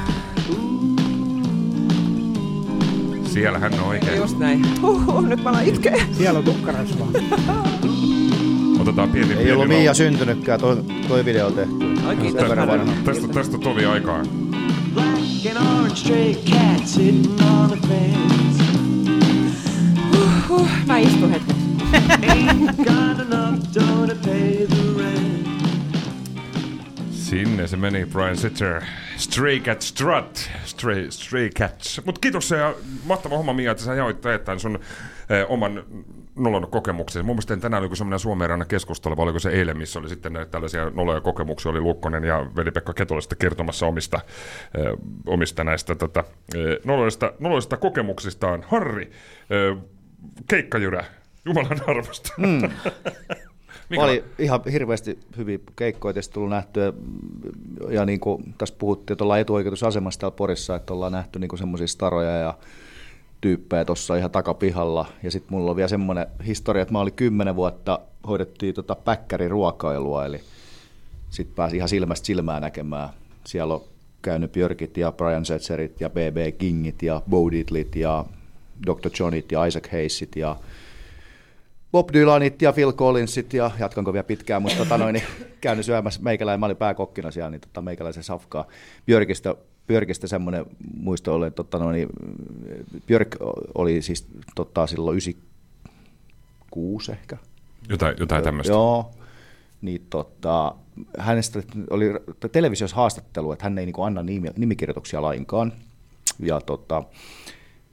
Siellä 3.33 3.59
hän 3.59 3.73
on 3.73 3.79
oikein. 3.79 4.17
Just 4.17 4.37
näin. 4.37 4.81
Huhhuh, 4.81 5.27
nyt 5.27 5.43
mä 5.43 5.49
alan 5.49 5.65
itkeä. 5.65 6.05
Siellä 6.11 6.39
on 6.39 6.45
tukkarasvaa. 6.45 7.07
Otetaan 8.81 9.09
pieni 9.09 9.29
Ei 9.29 9.35
pieni 9.35 9.51
ollut 9.51 9.67
Mia 9.67 9.93
syntynytkään, 9.93 10.59
toi, 10.59 10.83
toi 11.07 11.25
video 11.25 11.47
on 11.47 11.53
tehty. 11.53 11.73
Oikein 12.07 12.35
tästä, 12.35 12.65
tästä, 13.05 13.27
tästä 13.27 13.57
tovi 13.57 13.85
aikaa. 13.85 14.23
Huhhuh, 20.11 20.67
mä 20.87 20.97
istun 20.97 21.29
hetken. 21.29 21.55
Sinne 27.29 27.67
se 27.67 27.77
meni, 27.77 28.05
Brian 28.05 28.37
Sitcher. 28.37 28.81
Stray 29.17 29.59
Cat 29.59 29.81
Strut. 29.81 30.49
Stray, 30.65 31.11
Stray 31.11 31.49
Cats. 31.49 32.01
Mutta 32.05 32.21
kiitos 32.21 32.51
ja 32.51 32.75
mahtava 33.05 33.37
homma 33.37 33.53
Mia, 33.53 33.71
että 33.71 33.83
sä 33.83 33.93
jaoit 33.93 34.21
tämän 34.21 34.59
sun 34.59 34.79
eh, 35.29 35.45
oman 35.49 35.83
nolon 36.35 36.67
kokemuksen. 36.71 37.25
Mun 37.25 37.35
mielestä 37.35 37.57
tänään 37.57 37.83
oli 37.83 37.95
semmoinen 37.95 38.19
Suomeen 38.19 38.65
keskustelu, 38.67 39.17
vai 39.17 39.23
oliko 39.23 39.39
se 39.39 39.49
eilen, 39.49 39.77
missä 39.77 39.99
oli 39.99 40.09
sitten 40.09 40.33
näitä 40.33 40.51
tällaisia 40.51 40.89
noloja 40.89 41.21
kokemuksia, 41.21 41.71
oli 41.71 41.81
Lukkonen 41.81 42.23
ja 42.23 42.45
veli-Pekka 42.55 42.93
Ketola 42.93 43.21
sitten 43.21 43.37
kertomassa 43.37 43.85
omista, 43.85 44.19
eh, 44.77 44.93
omista 45.25 45.63
näistä 45.63 45.95
tota, 45.95 46.23
eh, 46.55 46.77
noloista, 46.85 47.33
noloista 47.39 47.77
kokemuksistaan. 47.77 48.65
Harri, 48.67 49.11
eh, 49.49 49.77
keikkajyrä, 50.49 51.05
Jumalan 51.45 51.81
arvosta. 51.87 52.33
Mm. 52.37 52.69
Mikä? 53.89 54.03
Oli 54.03 54.23
ihan 54.39 54.61
hirveästi 54.71 55.19
hyviä 55.37 55.59
keikkoja 55.75 56.13
tässä 56.13 56.31
tullut 56.31 56.49
nähtyä. 56.49 56.93
Ja 57.89 58.05
niin 58.05 58.19
kuin 58.19 58.53
tässä 58.57 58.75
puhuttiin, 58.79 59.13
että 59.13 59.23
ollaan 59.23 59.39
etuoikeutusasemassa 59.39 60.19
täällä 60.19 60.35
Porissa, 60.35 60.75
että 60.75 60.93
ollaan 60.93 61.11
nähty 61.11 61.39
niin 61.39 61.57
semmoisia 61.57 61.87
staroja 61.87 62.37
ja 62.37 62.53
tyyppejä 63.41 63.85
tuossa 63.85 64.15
ihan 64.15 64.31
takapihalla. 64.31 65.05
Ja 65.23 65.31
sitten 65.31 65.53
mulla 65.53 65.71
on 65.71 65.75
vielä 65.75 65.87
semmoinen 65.87 66.27
historia, 66.47 66.81
että 66.81 66.91
mä 66.91 66.99
olin 66.99 67.13
kymmenen 67.13 67.55
vuotta, 67.55 67.99
hoidettiin 68.27 68.75
tota 68.75 68.95
päkkäriruokailua, 68.95 70.25
eli 70.25 70.41
sitten 71.29 71.55
pääsi 71.55 71.75
ihan 71.75 71.89
silmästä 71.89 72.25
silmään 72.25 72.61
näkemään. 72.61 73.09
Siellä 73.43 73.73
on 73.73 73.83
käynyt 74.21 74.51
Björkit 74.51 74.97
ja 74.97 75.11
Brian 75.11 75.45
Setzerit 75.45 76.01
ja 76.01 76.09
BB 76.09 76.57
Kingit 76.57 77.03
ja 77.03 77.21
Bo 77.29 77.51
Diddlit 77.51 77.95
ja 77.95 78.25
Dr. 78.87 79.09
Johnit 79.19 79.51
ja 79.51 79.65
Isaac 79.65 79.91
Hayesit 79.91 80.35
ja 80.35 80.55
Bob 81.91 82.09
Dylanit 82.13 82.61
ja 82.61 82.73
Phil 82.73 82.93
Collinsit 82.93 83.53
ja 83.53 83.71
jatkanko 83.79 84.13
vielä 84.13 84.23
pitkään, 84.23 84.61
mutta 84.61 84.77
tota 84.77 84.97
noin, 84.97 85.13
niin 85.13 85.25
käynyt 85.61 85.85
syömässä 85.85 86.21
meikäläinen, 86.23 86.59
mä 86.59 86.65
olin 86.65 86.77
pääkokkina 86.77 87.31
siellä, 87.31 87.49
niin 87.49 87.61
tota, 87.61 87.81
meikäläisen 87.81 88.23
safkaa. 88.23 88.67
Björkistä, 89.05 89.55
Björkistä 89.87 90.27
semmoinen 90.27 90.65
muisto 90.97 91.33
oli, 91.33 91.51
tota 91.51 91.79
noin, 91.79 91.93
niin 91.93 92.09
Björk 93.07 93.35
oli 93.75 94.01
siis 94.01 94.27
tota, 94.55 94.87
silloin 94.87 95.15
96 95.15 97.11
ehkä. 97.11 97.37
Jotain, 97.89 98.15
jotain 98.19 98.43
tämmöistä. 98.43 98.73
Joo, 98.73 99.11
niin 99.81 100.07
tota, 100.09 100.75
hänestä 101.17 101.63
oli 101.89 102.05
televisiossa 102.51 102.97
haastattelu, 102.97 103.51
että 103.51 103.65
hän 103.65 103.77
ei 103.77 103.85
niin 103.85 103.95
anna 104.05 104.23
nimikirjoituksia 104.57 105.21
lainkaan. 105.21 105.73
Ja 106.39 106.61
tota, 106.61 107.03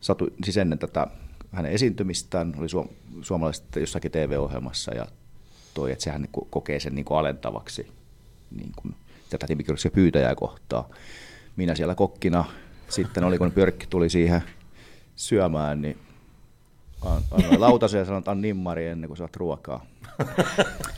satu, 0.00 0.28
siis 0.44 0.56
ennen 0.56 0.78
tätä 0.78 1.06
hänen 1.56 1.72
esiintymistään, 1.72 2.54
oli 2.58 2.68
suom- 2.68 2.88
suomalaiset 3.22 3.64
jossakin 3.76 4.10
TV-ohjelmassa 4.10 4.94
ja 4.94 5.06
toi, 5.74 5.92
että 5.92 6.04
sehän 6.04 6.22
niin 6.22 6.46
kokee 6.50 6.80
sen 6.80 6.94
niin 6.94 7.04
kuin 7.04 7.18
alentavaksi 7.18 7.90
niin 8.50 8.72
kuin, 8.76 8.94
tätä 9.30 9.46
nimikirjoituksen 9.48 9.92
pyytäjää 9.92 10.34
kohtaa. 10.34 10.88
Minä 11.56 11.74
siellä 11.74 11.94
kokkina, 11.94 12.44
sitten 12.88 13.24
oli 13.24 13.38
kun 13.38 13.52
Pörkki 13.52 13.86
tuli 13.86 14.10
siihen 14.10 14.42
syömään, 15.16 15.82
niin 15.82 15.98
annoin 17.32 17.60
lautasen 17.60 17.98
ja 17.98 18.04
sanoin, 18.04 18.18
että 18.18 18.30
on 18.30 18.40
nimmari 18.40 18.86
ennen 18.86 19.08
kuin 19.08 19.16
saat 19.16 19.36
ruokaa. 19.36 19.86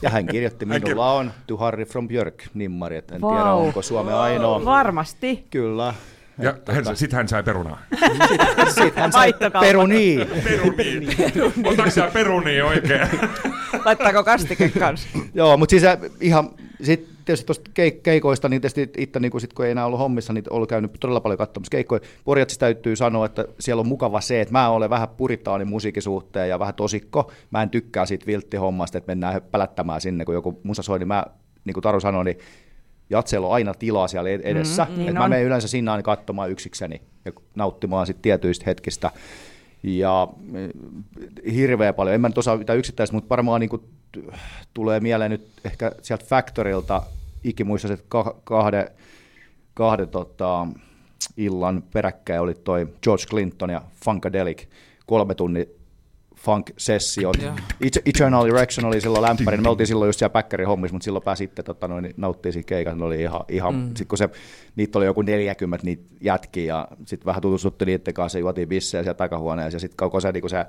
Ja 0.03 0.11
hän 0.11 0.27
kirjoitti, 0.27 0.67
minulla 0.67 1.13
on 1.13 1.33
To 1.47 1.57
Harry 1.57 1.85
from 1.85 2.09
Björk 2.09 2.43
nimmari, 2.55 2.97
että 2.97 3.15
en 3.15 3.21
wow. 3.21 3.35
tiedä 3.35 3.53
onko 3.53 3.83
Suomen 3.83 4.15
ainoa. 4.15 4.65
Varmasti. 4.65 5.47
Kyllä. 5.51 5.95
Ja 6.39 6.55
hän, 6.69 6.97
sitten 6.97 7.17
hän 7.17 7.29
sai 7.29 7.43
perunaa. 7.43 7.83
sitten 8.75 9.03
hän 9.03 9.13
sai 9.13 9.35
peruni. 9.61 10.19
Peruni. 10.45 11.09
Otatko 11.65 11.91
sä 11.91 12.11
peruni 12.13 12.61
oikein? 12.61 13.09
Laittaako 13.85 14.25
kastike 14.25 14.69
kanssa? 14.69 15.09
Joo, 15.35 15.57
mutta 15.57 15.71
siis 15.71 15.85
äh, 15.85 15.99
ihan, 16.21 16.51
sit 16.83 17.09
tietysti 17.25 17.47
tuosta 17.47 17.71
keikoista, 18.03 18.49
niin 18.49 18.61
tietysti 18.61 18.91
itse 18.99 19.21
niin 19.21 19.31
kun, 19.31 19.41
sit, 19.41 19.53
kun 19.53 19.65
ei 19.65 19.71
enää 19.71 19.87
ollut 19.87 20.01
hommissa, 20.01 20.33
niin 20.33 20.45
ollut 20.51 20.69
käynyt 20.69 20.93
todella 21.01 21.21
paljon 21.21 21.39
katsomassa 21.39 21.71
keikkoja. 21.71 22.01
Porjatsissa 22.25 22.61
täytyy 22.61 22.97
sanoa, 22.97 23.27
että 23.27 23.45
siellä 23.61 23.81
on 23.81 23.89
mukava 23.89 24.21
se, 24.21 24.41
että 24.41 24.53
mä 24.53 24.69
olen 24.69 24.91
vähän 24.91 25.09
puritaani 25.09 25.65
musiikisuhteen 25.65 26.49
ja 26.49 26.59
vähän 26.59 26.75
tosikko. 26.75 27.33
Mä 27.51 27.63
en 27.63 27.71
tykkää 27.71 28.07
siitä 28.07 28.27
vilttihommasta, 28.27 28.99
että 28.99 29.11
mennään 29.11 29.43
pälättämään 29.51 30.01
sinne, 30.01 30.25
kun 30.25 30.35
joku 30.35 30.61
musa 30.63 30.83
soi, 30.83 30.99
niin 30.99 31.09
mä, 31.09 31.25
niin 31.65 31.75
kuin 31.75 31.83
Taru 31.83 32.01
sanoi, 32.01 32.25
niin 32.25 32.39
Jatsella 33.11 33.47
on 33.47 33.55
aina 33.55 33.75
tilaa 33.75 34.09
siellä 34.09 34.31
edessä. 34.31 34.87
Mm, 34.91 34.99
niin 34.99 35.15
mä 35.15 35.29
menen 35.29 35.45
yleensä 35.45 35.69
sinne 35.69 35.91
aina 35.91 36.03
katsomaan 36.03 36.51
yksikseni 36.51 37.03
ja 37.25 37.33
nauttimaan 37.55 38.07
sit 38.07 38.23
tietyistä 38.23 38.65
hetkistä. 38.67 39.11
Ja 39.83 40.29
eh, 40.55 41.55
hirveä 41.55 41.93
paljon. 41.93 42.15
En 42.15 42.21
mä 42.21 42.29
nyt 42.29 42.39
osaa 42.39 42.57
mitään 42.57 42.79
yksittäistä, 42.79 43.17
mutta 43.17 43.29
varmaan 43.29 43.61
niin 43.61 43.71
kuin 43.71 43.83
tulee 44.75 45.01
mieleen 45.01 45.31
nyt 45.31 45.51
ehkä 45.65 45.93
sieltä 46.03 46.25
Factorilta 46.25 47.03
ikimuistaiset 47.45 48.05
kahden, 48.45 48.89
kahden 49.75 50.09
tota, 50.09 50.67
illan 51.37 51.83
peräkkäin 51.93 52.41
oli 52.41 52.55
toi 52.55 52.89
George 53.03 53.25
Clinton 53.25 53.71
ja 53.71 53.83
Funkadelic 54.05 54.67
kolme 55.07 55.35
tunnin 55.35 55.78
funk-sessio. 56.39 57.33
Eternal 58.07 58.47
Erection 58.47 58.87
oli 58.87 59.01
silloin 59.01 59.23
lämpäri, 59.23 59.57
me 59.57 59.69
oltiin 59.69 59.87
silloin 59.87 60.09
just 60.09 60.19
siellä 60.19 60.33
Päkkärin 60.33 60.67
hommissa, 60.67 60.95
mutta 60.95 61.05
silloin 61.05 61.23
pääsi 61.23 61.39
sitten 61.39 61.65
tota, 61.65 61.89
noin, 61.89 62.15
nauttia 62.17 62.53
siinä 62.53 62.67
keikan, 62.67 62.99
ne 62.99 63.05
oli 63.05 63.23
ihan, 63.23 63.41
ihan 63.49 63.75
mm. 63.75 63.91
sit 63.97 64.09
kun 64.09 64.19
se, 64.19 64.29
niitä 64.77 64.99
oli 64.99 65.07
joku 65.07 65.23
40 65.23 65.87
niitä 65.87 66.15
jätkiä, 66.21 66.65
ja 66.65 66.89
sitten 67.07 67.27
vähän 67.27 67.43
tutustuttiin 67.43 67.87
niiden 67.87 68.15
kanssa, 68.15 68.39
juotiin 68.39 68.69
bissejä 68.69 69.03
siellä 69.03 69.15
takahuoneessa, 69.15 69.77
ja 69.77 69.81
sitten 69.81 69.97
koko 69.97 70.21
se, 70.21 70.33
niin 70.33 70.51
se 70.51 70.67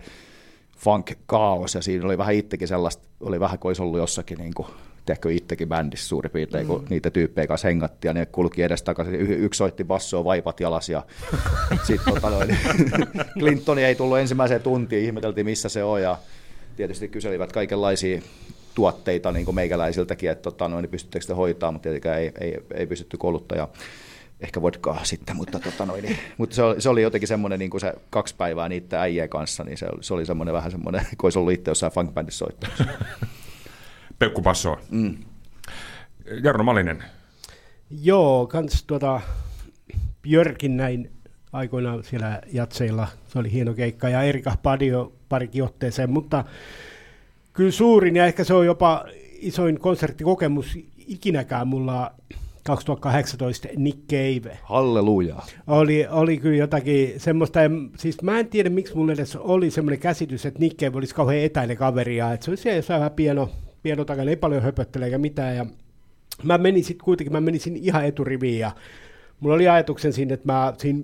funk-kaos, 0.78 1.76
ja 1.76 1.82
siinä 1.82 2.06
oli 2.06 2.18
vähän 2.18 2.36
itsekin 2.36 2.68
sellaista, 2.68 3.08
oli 3.20 3.40
vähän 3.40 3.60
kuin 3.60 3.70
olisi 3.70 3.82
ollut 3.82 4.00
jossakin 4.00 4.38
niin 4.38 4.54
kuin, 4.54 4.68
tehkö 5.10 5.32
itsekin 5.32 5.70
bändissä 5.70 6.08
suurin 6.08 6.32
piirtein, 6.32 6.68
kun 6.68 6.82
mm. 6.82 6.88
niitä 6.90 7.10
tyyppejä 7.10 7.48
kanssa 7.48 7.68
hengattiin, 7.68 8.10
ja 8.10 8.14
ne 8.14 8.26
kulki 8.26 8.62
edes 8.62 8.84
takaisin. 8.84 9.16
Y- 9.16 9.46
yksi 9.46 9.58
soitti 9.58 9.84
bassoa, 9.84 10.24
vaipat 10.24 10.60
jalas, 10.60 10.90
ja 10.90 11.04
sitten 11.88 12.14
tota 12.14 12.30
noin, 12.30 12.58
Clinton 13.40 13.80
ei 13.80 13.96
tullut 13.96 14.18
ensimmäiseen 14.18 14.62
tuntiin, 14.62 15.06
ihmeteltiin 15.06 15.46
missä 15.46 15.70
se 15.70 15.84
on, 15.84 16.02
ja 16.02 16.18
tietysti 16.76 17.08
kyselivät 17.08 17.52
kaikenlaisia 17.52 18.22
tuotteita 18.76 19.32
niin 19.32 19.46
kuin 19.46 19.56
meikäläisiltäkin, 19.56 20.30
että 20.30 20.44
tota, 20.44 20.68
noin, 20.68 20.90
pystyttekö 20.90 21.26
te 21.26 21.34
hoitaa, 21.34 21.72
mutta 21.72 21.84
tietenkään 21.84 22.20
ei, 22.20 22.32
ei, 22.40 22.58
ei 22.74 22.88
pystytty 22.88 23.18
kouluttaa, 23.18 23.68
ehkä 24.42 24.62
vodkaa 24.62 25.04
sitten, 25.04 25.36
mutta, 25.36 25.60
tota 25.60 25.86
noin, 25.86 26.18
mutta 26.38 26.56
se, 26.56 26.64
oli, 26.64 26.82
se 26.82 26.90
oli 26.90 27.02
jotenkin 27.02 27.28
semmoinen 27.28 27.60
niin 27.60 27.72
kuin 27.72 27.82
se 27.82 27.94
kaksi 28.10 28.36
päivää 28.36 28.70
niiden 28.70 29.00
äijien 29.00 29.30
kanssa, 29.30 29.64
niin 29.64 29.78
se 29.78 29.86
oli, 29.86 30.04
se 30.04 30.14
oli 30.14 30.26
semmoinen 30.26 30.54
vähän 30.54 30.72
semmoinen, 30.72 31.02
kun 31.02 31.26
olisi 31.26 31.40
ollut 31.40 31.54
itse 31.54 31.72
jossain 31.72 31.94
funk 31.94 32.12
soittamassa. 32.30 32.84
Pekku 34.20 34.42
Passoa. 34.42 34.82
Mm. 34.92 35.18
Jarno 36.44 36.64
Malinen. 36.64 37.04
Joo, 38.02 38.48
kans 38.48 38.84
tuota, 38.84 39.22
Björkin 40.22 40.78
näin 40.78 41.12
aikoinaan 41.54 42.04
siellä 42.04 42.42
jatseilla. 42.54 43.08
Se 43.28 43.40
oli 43.40 43.52
hieno 43.52 43.74
keikka 43.74 44.10
ja 44.10 44.22
Erika 44.24 44.58
Padio 44.64 45.14
parikin 45.30 45.64
otteeseen, 45.64 46.10
mutta 46.10 46.44
kyllä 47.54 47.72
suurin 47.72 48.16
ja 48.16 48.26
ehkä 48.26 48.44
se 48.44 48.54
on 48.54 48.66
jopa 48.66 49.06
isoin 49.40 49.80
konserttikokemus 49.80 50.78
ikinäkään 50.98 51.68
mulla 51.68 52.12
2018 52.64 53.68
Nick 53.78 54.00
Cave. 54.08 54.58
Halleluja. 54.64 55.36
Oli, 55.68 56.08
oli 56.10 56.38
kyllä 56.38 56.58
jotakin 56.58 57.20
semmoista, 57.20 57.60
siis 57.98 58.22
mä 58.22 58.40
en 58.40 58.48
tiedä 58.48 58.70
miksi 58.70 58.96
mulla 58.96 59.14
edes 59.14 59.36
oli 59.36 59.72
semmoinen 59.72 60.00
käsitys, 60.00 60.46
että 60.46 60.60
Nick 60.60 60.80
Cave 60.80 60.98
olisi 60.98 61.16
kauhean 61.16 61.44
etäinen 61.44 61.78
kaveri 61.78 62.18
ja 62.18 62.34
että 62.34 62.46
se 62.46 62.52
olisi 62.52 62.70
jossain 62.70 63.00
vähän 63.00 63.12
pieno, 63.12 63.50
pieno 63.84 64.06
takana, 64.06 64.30
ei 64.30 64.36
paljon 64.36 64.64
höpöttele 64.64 65.06
eikä 65.06 65.18
mitään. 65.18 65.56
Ja 65.56 65.66
mä 66.44 66.58
menin 66.58 66.84
sitten 66.84 67.06
kuitenkin, 67.06 67.34
mä 67.34 67.42
menisin 67.42 67.76
ihan 67.76 68.06
eturiviin 68.06 68.60
ja 68.60 68.72
mulla 69.40 69.56
oli 69.56 69.68
ajatuksen 69.68 70.14
siinä, 70.14 70.34
että 70.34 70.54
mä 70.54 70.74
siinä 70.78 71.04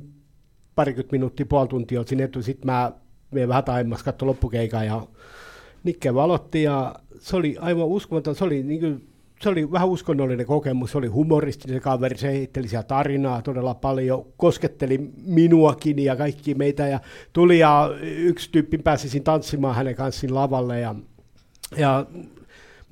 parikymmentä 0.75 1.11
minuuttia, 1.11 1.45
puoli 1.45 1.67
tuntia 1.67 1.99
olin 1.99 2.21
etu, 2.21 2.41
sitten 2.41 2.65
mä 2.65 2.91
menin 3.31 3.49
vähän 3.49 3.63
taimas, 3.63 4.03
katsoin 4.03 4.27
loppukeikan 4.27 4.85
ja 4.85 5.07
Nikke 5.83 6.13
valotti 6.13 6.63
ja 6.63 6.95
se 7.19 7.35
oli 7.35 7.57
aivan 7.59 7.85
uskomaton, 7.85 8.35
se 8.35 8.43
oli 8.43 8.63
niin 8.63 8.79
kuin, 8.79 9.07
se 9.41 9.49
oli 9.49 9.71
vähän 9.71 9.89
uskonnollinen 9.89 10.45
kokemus, 10.45 10.91
se 10.91 10.97
oli 10.97 11.07
humoristinen 11.07 11.81
kaveri, 11.81 12.17
se 12.17 12.27
heitteli 12.27 12.67
siellä 12.67 12.83
tarinaa 12.83 13.41
todella 13.41 13.73
paljon, 13.73 14.25
kosketteli 14.37 15.11
minuakin 15.25 15.99
ja 15.99 16.15
kaikki 16.15 16.55
meitä 16.55 16.87
ja 16.87 16.99
tuli 17.33 17.59
ja 17.59 17.89
yksi 18.01 18.49
tyyppi 18.51 18.77
pääsi 18.77 19.19
tanssimaan 19.19 19.75
hänen 19.75 19.95
kanssaan 19.95 20.35
lavalle 20.35 20.79
ja, 20.79 20.95
ja 21.77 22.05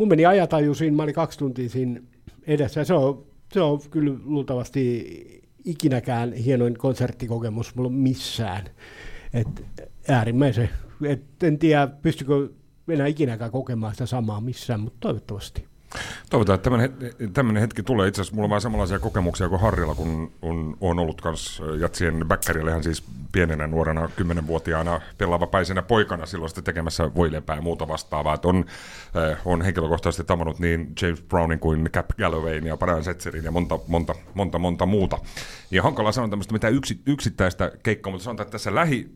mun 0.04 0.10
meni 0.10 0.26
ajataju 0.26 0.74
siinä, 0.74 0.96
mä 0.96 1.04
olin 1.04 1.14
kaksi 1.14 1.40
tuntia 1.40 1.70
siinä 1.70 2.02
edessä 2.48 2.84
se 2.84 2.94
on, 2.94 3.26
se 3.54 3.62
on 3.62 3.80
kyllä 3.92 4.14
luultavasti 4.24 5.06
ikinäkään 5.66 6.34
hienoin 6.34 6.78
konserttikokemus 6.78 7.76
mulla 7.76 7.90
missään. 7.90 8.66
Et 9.34 9.66
äärimmäisen, 10.08 10.70
et 11.06 11.44
en 11.44 11.60
tiedä 11.60 11.88
pystykö 11.88 12.50
enää 12.88 13.08
ikinäkään 13.08 13.52
kokemaan 13.52 13.94
sitä 13.94 14.06
samaa 14.06 14.42
missään, 14.42 14.80
mutta 14.80 14.98
toivottavasti. 15.00 15.66
Toivotaan, 16.30 16.56
että 16.56 16.70
tämmöinen 17.34 17.62
hetki 17.62 17.84
tulee. 17.84 18.08
Itse 18.08 18.22
asiassa 18.22 18.36
mulla 18.36 18.46
on 18.46 18.50
vähän 18.50 18.62
samanlaisia 18.62 19.00
kokemuksia 19.00 19.50
kuin 19.50 19.62
Harrilla, 19.62 19.96
kun 19.96 20.32
on, 20.42 20.78
on 20.82 21.00
ollut 21.00 21.22
myös 21.24 21.62
Jatsien 21.80 22.26
Bäkkärillehän 22.28 22.84
siis 22.84 23.04
pienenä 23.32 23.68
nuorena, 23.68 24.10
kymmenenvuotiaana 24.16 25.02
pelaava 25.18 25.48
päisenä 25.48 25.82
poikana 25.82 26.26
silloin 26.26 26.50
sitten 26.50 26.64
tekemässä 26.64 27.16
voileipää 27.16 27.56
ja 27.56 27.62
muuta 27.62 27.88
vastaavaa. 27.88 28.34
Että 28.34 28.48
on, 28.48 28.66
on 29.46 29.62
henkilökohtaisesti 29.62 30.24
tavannut 30.24 30.60
niin 30.60 30.94
James 31.02 31.22
Brownin 31.22 31.60
kuin 31.60 31.90
Cap 31.92 32.10
Gallowayn 32.18 32.68
ja 32.68 32.78
Brian 32.78 33.04
Setzerin 33.04 33.44
ja 33.44 33.52
monta, 33.52 33.80
monta, 33.88 34.16
monta, 34.34 34.60
monta 34.60 34.86
muuta. 34.86 35.18
Ja 35.72 35.84
hankala 35.84 36.12
sanoa 36.12 36.30
tämmöistä 36.30 36.54
mitään 36.54 36.74
yksi, 36.74 37.02
yksittäistä 37.06 37.72
keikkaa, 37.84 38.12
mutta 38.12 38.24
sanotaan, 38.24 38.46
että 38.46 38.52
tässä 38.52 38.76
lähi 38.76 39.16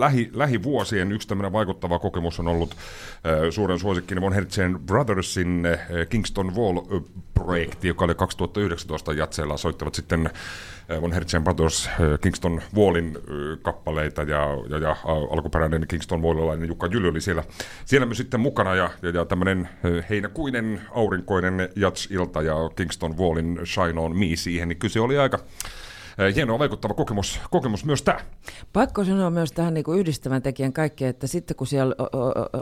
lähi, 0.00 0.30
lähivuosien 0.32 1.12
yksi 1.12 1.28
tämmöinen 1.28 1.52
vaikuttava 1.52 1.98
kokemus 1.98 2.40
on 2.40 2.48
ollut 2.48 2.70
äh, 2.70 3.50
suuren 3.50 3.78
suosikkini 3.78 4.20
Von 4.20 4.32
Hertzen 4.32 4.80
Brothersin 4.86 5.66
äh, 5.66 6.08
Kingston 6.08 6.56
Wall-projekti, 6.56 7.88
joka 7.88 8.04
oli 8.04 8.14
2019 8.14 9.12
jatseella. 9.12 9.56
Soittavat 9.56 9.94
sitten 9.94 10.30
Von 11.00 11.12
Hertzen 11.12 11.44
Brothers 11.44 11.86
äh, 11.86 11.94
Kingston 12.20 12.62
Wallin 12.76 13.18
kappaleita 13.62 14.22
ja, 14.22 14.46
ja, 14.68 14.78
ja 14.78 14.96
alkuperäinen 15.30 15.88
Kingston 15.88 16.22
Wallilainen 16.22 16.68
Jukka 16.68 16.86
Jyly 16.86 17.08
oli 17.08 17.20
siellä, 17.20 17.44
siellä 17.84 18.06
myös 18.06 18.18
sitten 18.18 18.40
mukana 18.40 18.74
ja, 18.74 18.90
ja, 19.02 19.10
ja 19.10 19.24
tämmöinen 19.24 19.68
heinäkuinen 20.10 20.80
aurinkoinen 20.90 21.68
jats-ilta 21.76 22.42
ja 22.42 22.54
Kingston 22.76 23.18
Wallin 23.18 23.60
Shine 23.64 24.00
On 24.00 24.16
Me 24.16 24.26
siihen, 24.34 24.68
niin 24.68 24.78
kyse 24.78 25.00
oli 25.00 25.18
aika 25.18 25.38
hieno 26.34 26.58
vaikuttava 26.58 26.94
kokemus, 26.94 27.40
kokemus 27.50 27.84
myös 27.84 28.02
tämä. 28.02 28.20
Pakko 28.72 29.04
sanoa 29.04 29.30
myös 29.30 29.52
tähän 29.52 29.74
niin 29.74 29.84
kuin 29.84 30.00
yhdistävän 30.00 30.42
tekijän 30.42 30.72
kaikkea, 30.72 31.08
että 31.08 31.26
sitten 31.26 31.56
kun 31.56 31.66
siellä 31.66 31.94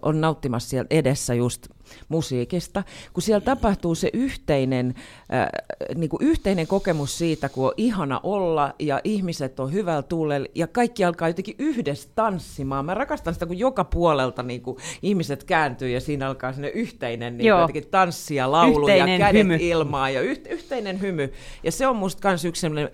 on 0.03 0.21
nauttimassa 0.21 0.69
siellä 0.69 0.87
edessä 0.91 1.35
just 1.35 1.69
musiikista, 2.09 2.83
kun 3.13 3.23
siellä 3.23 3.41
tapahtuu 3.41 3.95
se 3.95 4.11
yhteinen, 4.13 4.95
äh, 5.35 5.49
niin 5.95 6.11
kuin 6.11 6.23
yhteinen 6.23 6.67
kokemus 6.67 7.19
siitä, 7.19 7.49
kun 7.49 7.67
on 7.67 7.73
ihana 7.77 8.21
olla 8.23 8.75
ja 8.79 9.01
ihmiset 9.05 9.61
on 9.61 9.73
hyvällä 9.73 10.03
tuulella 10.03 10.47
ja 10.55 10.67
kaikki 10.67 11.05
alkaa 11.05 11.29
jotenkin 11.29 11.55
yhdessä 11.59 12.09
tanssimaan. 12.15 12.85
Mä 12.85 12.95
rakastan 12.95 13.35
sitä, 13.35 13.47
kun 13.47 13.59
joka 13.59 13.85
puolelta 13.85 14.43
niin 14.43 14.63
kuin 14.63 14.77
ihmiset 15.03 15.45
kääntyy 15.45 15.89
ja 15.89 16.01
siinä 16.01 16.29
alkaa 16.29 16.53
sinne 16.53 16.69
yhteinen 16.69 17.37
niin 17.37 17.47
jotenkin 17.47 17.87
tanssi 17.91 18.35
ja 18.35 18.53
laulu 18.53 18.81
yhteinen 18.81 19.21
ja 19.21 19.27
kädet 19.27 19.41
hymy. 19.41 19.59
ilmaa 19.61 20.11
ja 20.11 20.21
yh, 20.21 20.41
yhteinen 20.51 21.01
hymy. 21.01 21.33
Ja 21.63 21.73
se 21.73 21.87
on 21.87 21.97
musta 21.97 22.29
myös 22.29 22.45
yksi 22.45 22.61
sellainen 22.61 22.91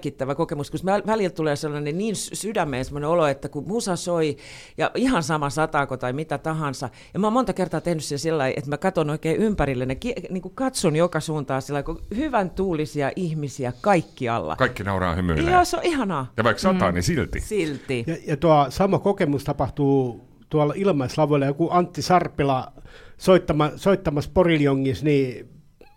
merkittävä 0.00 0.34
kokemus, 0.34 0.70
kun 0.70 0.80
välillä 1.06 1.30
tulee 1.30 1.56
sellainen 1.56 1.98
niin 1.98 2.16
sydämeen 2.16 2.84
sellainen 2.84 3.10
olo, 3.10 3.26
että 3.26 3.48
kun 3.48 3.68
musa 3.68 3.96
soi 3.96 4.36
ja 4.78 4.90
ihan 4.94 5.22
sama 5.22 5.50
sataako 5.50 5.96
tai 5.96 6.12
mitä 6.12 6.38
tahansa. 6.38 6.88
Ja 7.14 7.20
mä 7.20 7.26
oon 7.26 7.32
monta 7.32 7.52
kertaa 7.52 7.80
tehnyt 7.80 8.04
sen 8.04 8.18
sillä 8.18 8.48
että 8.48 8.70
mä 8.70 8.78
katson 8.78 9.10
oikein 9.10 9.36
ympärille, 9.36 9.86
ne, 9.86 9.96
niin 10.30 10.42
kuin 10.42 10.54
katson 10.54 10.96
joka 10.96 11.20
suuntaan 11.20 11.62
sillä 11.62 11.82
kun 11.82 12.02
hyvän 12.16 12.50
tuulisia 12.50 13.10
ihmisiä 13.16 13.72
kaikkialla. 13.80 14.56
Kaikki 14.56 14.82
nauraa 14.82 15.14
hymyilee. 15.14 15.52
Joo, 15.52 15.64
se 15.64 15.76
on 15.76 15.84
ihanaa. 15.84 16.32
Ja 16.36 16.44
vaikka 16.44 16.60
sataa, 16.60 16.90
mm. 16.90 16.94
niin 16.94 17.02
silti. 17.02 17.40
Silti. 17.40 18.04
Ja, 18.06 18.16
ja 18.26 18.36
tuo 18.36 18.66
sama 18.68 18.98
kokemus 18.98 19.44
tapahtuu 19.44 20.20
tuolla 20.48 20.74
ilmaislavoilla. 20.76 21.46
Joku 21.46 21.68
Antti 21.70 22.02
Sarpila 22.02 22.72
soittama, 23.18 23.70
soittamassa 23.76 24.30
Poriljongissa, 24.34 25.04
niin 25.04 25.48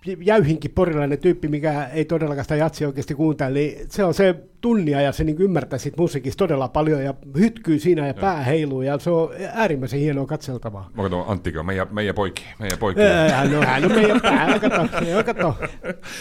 jäyhinkin 0.06 0.72
porilainen 0.72 1.20
tyyppi, 1.20 1.48
mikä 1.48 1.86
ei 1.94 2.06
todellakaan 2.06 2.46
sitä 2.46 2.56
jatsia 2.56 2.88
oikeasti 2.88 3.16
kuuntele, 3.16 3.52
niin 3.52 3.88
se 3.90 4.04
on 4.04 4.14
se 4.14 4.36
tunnia 4.64 5.02
ja 5.02 5.12
se 5.12 5.24
niin 5.24 5.42
ymmärtää 5.42 5.80
siitä 5.80 6.02
musiikista 6.02 6.38
todella 6.38 6.68
paljon 6.68 7.04
ja 7.04 7.14
hytkyy 7.40 7.80
siinä 7.80 8.08
ja 8.08 8.14
pää 8.14 8.44
heiluu 8.44 8.82
ja 8.82 9.00
se 9.00 9.10
on 9.10 9.30
äärimmäisen 9.54 10.00
hienoa 10.00 10.26
katseltavaa. 10.26 10.90
Mä 10.94 11.04
katson 11.04 11.26
Anttikin 11.28 11.60
on 11.60 11.66
meidän, 11.66 11.88
meidän 11.92 12.16
poikki. 12.16 12.44
Meidän 12.60 12.78
poikki. 12.78 13.04
Hän 13.32 13.56
on, 13.56 13.66
hän 13.66 13.86
on 13.86 13.92
meidän 13.92 14.22
pää, 14.22 14.60
kato, 14.60 14.88
kato. 15.26 15.56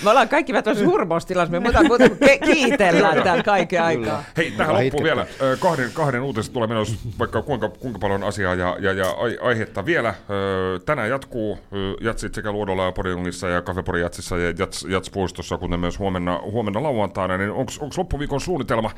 Me 0.05 0.11
ollaan 0.11 0.29
kaikki 0.29 0.53
vähän 0.53 0.65
tuossa 0.65 0.85
hurmoustilassa, 0.85 1.53
me 1.53 1.61
muuta 1.61 1.83
muuta 1.83 2.05
kiitellään 2.45 3.23
täällä 3.23 3.43
kaiken 3.43 3.83
aikaa. 3.83 4.25
Hei, 4.37 4.51
tähän 4.51 4.75
loppuun 4.75 5.05
vielä. 5.05 5.27
Kahden, 5.61 5.91
kahden 5.95 6.23
uutiset 6.23 6.53
tulee 6.53 6.69
menossa 6.69 7.09
vaikka 7.19 7.43
kuinka, 7.43 7.69
kuinka 7.69 7.99
paljon 7.99 8.25
asiaa 8.25 8.55
ja, 8.55 8.77
ja, 8.81 8.93
ja 8.93 9.07
aihetta 9.41 9.87
vielä. 9.87 10.15
Tänään 10.87 11.09
jatkuu 11.09 11.59
jatsit 12.01 12.35
sekä 12.35 12.53
Luodolla 12.53 12.85
ja 12.85 12.93
Porilungissa 12.93 13.49
ja 13.49 13.63
Kafepori 13.63 14.01
Jatsissa 14.01 14.39
ja 14.39 14.55
Jats, 14.59 14.87
Jatspuistossa, 14.89 15.59
kuten 15.59 15.81
myös 15.81 15.99
huomenna, 15.99 16.41
huomenna 16.51 16.83
lauantaina. 16.83 17.37
Niin 17.39 17.51
onko 17.51 17.73
loppuviikon 17.97 18.32
viikon 18.33 18.41
suunnitelma. 18.41 18.91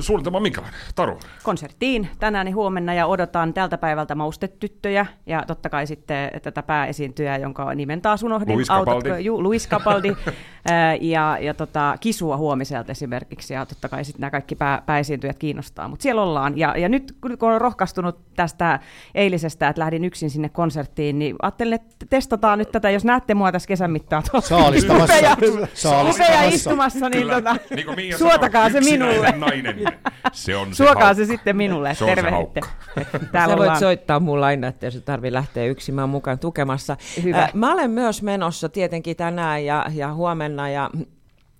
Suunnitelma 0.00 0.40
minkälainen? 0.40 0.80
Taru? 0.94 1.18
konserttiin 1.42 2.08
tänään 2.18 2.48
ja 2.48 2.54
huomenna 2.54 2.94
ja 2.94 3.06
odotan 3.06 3.54
tältä 3.54 3.78
päivältä 3.78 4.14
maustetyttöjä 4.14 5.06
ja 5.26 5.44
totta 5.46 5.68
kai 5.68 5.86
sitten 5.86 6.30
tätä 6.42 6.62
pääesiintyjää, 6.62 7.38
jonka 7.38 7.74
nimen 7.74 8.02
taas 8.02 8.22
unohdin. 8.22 8.54
Louis 8.54 8.68
Capaldi. 8.68 9.10
Autot, 9.10 9.24
ju, 9.24 9.42
Louis 9.42 9.68
Capaldi 9.68 10.16
ja, 11.00 11.38
ja 11.40 11.54
tota, 11.54 11.96
Kisua 12.00 12.36
huomiselta 12.36 12.92
esimerkiksi 12.92 13.54
ja 13.54 13.66
totta 13.66 13.88
kai 13.88 14.04
sitten 14.04 14.20
nämä 14.20 14.30
kaikki 14.30 14.54
pää, 14.54 14.82
pääesiintyjät 14.86 15.38
kiinnostaa. 15.38 15.88
Mutta 15.88 16.02
siellä 16.02 16.22
ollaan 16.22 16.58
ja, 16.58 16.74
ja 16.78 16.88
nyt 16.88 17.16
kun 17.20 17.36
olen 17.40 17.60
rohkaistunut 17.60 18.18
tästä 18.36 18.80
eilisestä, 19.14 19.68
että 19.68 19.80
lähdin 19.80 20.04
yksin 20.04 20.30
sinne 20.30 20.48
konserttiin, 20.48 21.18
niin 21.18 21.36
ajattelin, 21.42 21.74
että 21.74 22.06
testataan 22.10 22.58
nyt 22.58 22.72
tätä, 22.72 22.90
jos 22.90 23.04
näette 23.04 23.34
mua 23.34 23.52
tässä 23.52 23.68
kesän 23.68 23.90
mittaan. 23.90 24.22
tuolla 24.30 24.46
Saalistamassa. 24.46 25.14
Upea, 25.18 25.36
Saalistamassa. 25.74 26.24
upea 26.24 26.42
istumassa, 26.42 27.08
niin 27.08 27.22
Kyllä. 27.22 27.34
tota, 27.34 27.56
Niin 27.96 28.18
suotakaa 28.18 28.53
sanoi, 28.62 28.84
se 28.84 28.90
minulle. 28.90 29.32
Nainen. 29.32 29.84
Se 30.32 30.56
on 30.56 30.68
se 30.68 30.76
Suokaa 30.76 30.94
haukka. 31.04 31.14
se 31.14 31.24
sitten 31.24 31.56
minulle, 31.56 31.94
Se 31.94 32.04
on 32.04 32.10
se. 32.10 32.22
Täällä 33.32 33.52
Sä 33.52 33.56
voit 33.58 33.60
ollaan. 33.60 33.78
soittaa 33.78 34.20
mulle 34.20 34.46
aina, 34.46 34.66
että 34.68 34.86
jos 34.86 35.02
tarvii 35.04 35.32
lähteä 35.32 35.64
yksin, 35.64 35.94
mä 35.94 36.00
oon 36.00 36.10
mukaan 36.10 36.38
tukemassa. 36.38 36.96
Hyvä. 37.22 37.42
Äh, 37.42 37.50
Mä 37.54 37.72
olen 37.72 37.90
myös 37.90 38.22
menossa 38.22 38.68
tietenkin 38.68 39.16
tänään 39.16 39.64
ja, 39.64 39.86
ja 39.94 40.14
huomenna 40.14 40.68
ja, 40.68 40.90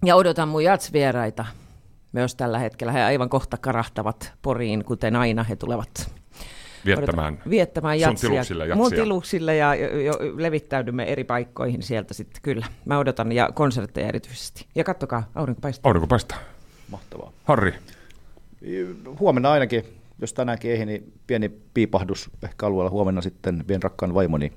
ja 0.04 0.16
odotan 0.16 0.48
mun 0.48 0.64
jatsvieraita 0.64 1.44
myös 2.12 2.34
tällä 2.34 2.58
hetkellä. 2.58 2.92
He 2.92 3.02
aivan 3.02 3.28
kohta 3.28 3.56
karahtavat 3.56 4.32
Poriin, 4.42 4.84
kuten 4.84 5.16
aina 5.16 5.42
he 5.42 5.56
tulevat 5.56 6.10
Viettämään. 6.86 7.38
Viettämään 7.50 7.98
sun 7.98 8.02
jatsia. 8.02 8.30
tiluksille 8.30 8.66
jatsia. 8.66 8.76
Mun 8.82 8.92
tiluksille 8.92 9.56
ja 9.56 9.74
jo, 9.74 9.98
jo, 10.00 10.12
levittäydymme 10.36 11.04
eri 11.04 11.24
paikkoihin 11.24 11.82
sieltä 11.82 12.14
sitten, 12.14 12.42
kyllä. 12.42 12.66
Mä 12.84 12.98
odotan 12.98 13.32
ja 13.32 13.48
konsertteja 13.54 14.08
erityisesti. 14.08 14.66
Ja 14.74 14.84
kattokaa, 14.84 15.30
aurinko 15.34 15.60
paistaa. 15.60 15.88
Aurinko 15.88 16.06
paistaa. 16.06 16.38
Mahtavaa. 16.90 17.32
Harri, 17.44 17.74
Huomenna 19.20 19.52
ainakin, 19.52 19.84
jos 20.20 20.32
tänäänkin 20.34 20.70
ei, 20.70 20.86
niin 20.86 21.12
pieni 21.26 21.48
piipahdus 21.74 22.30
ehkä 22.44 22.66
alueella. 22.66 22.90
Huomenna 22.90 23.20
sitten 23.22 23.64
vien 23.68 23.82
rakkaan 23.82 24.14
vaimoni 24.14 24.52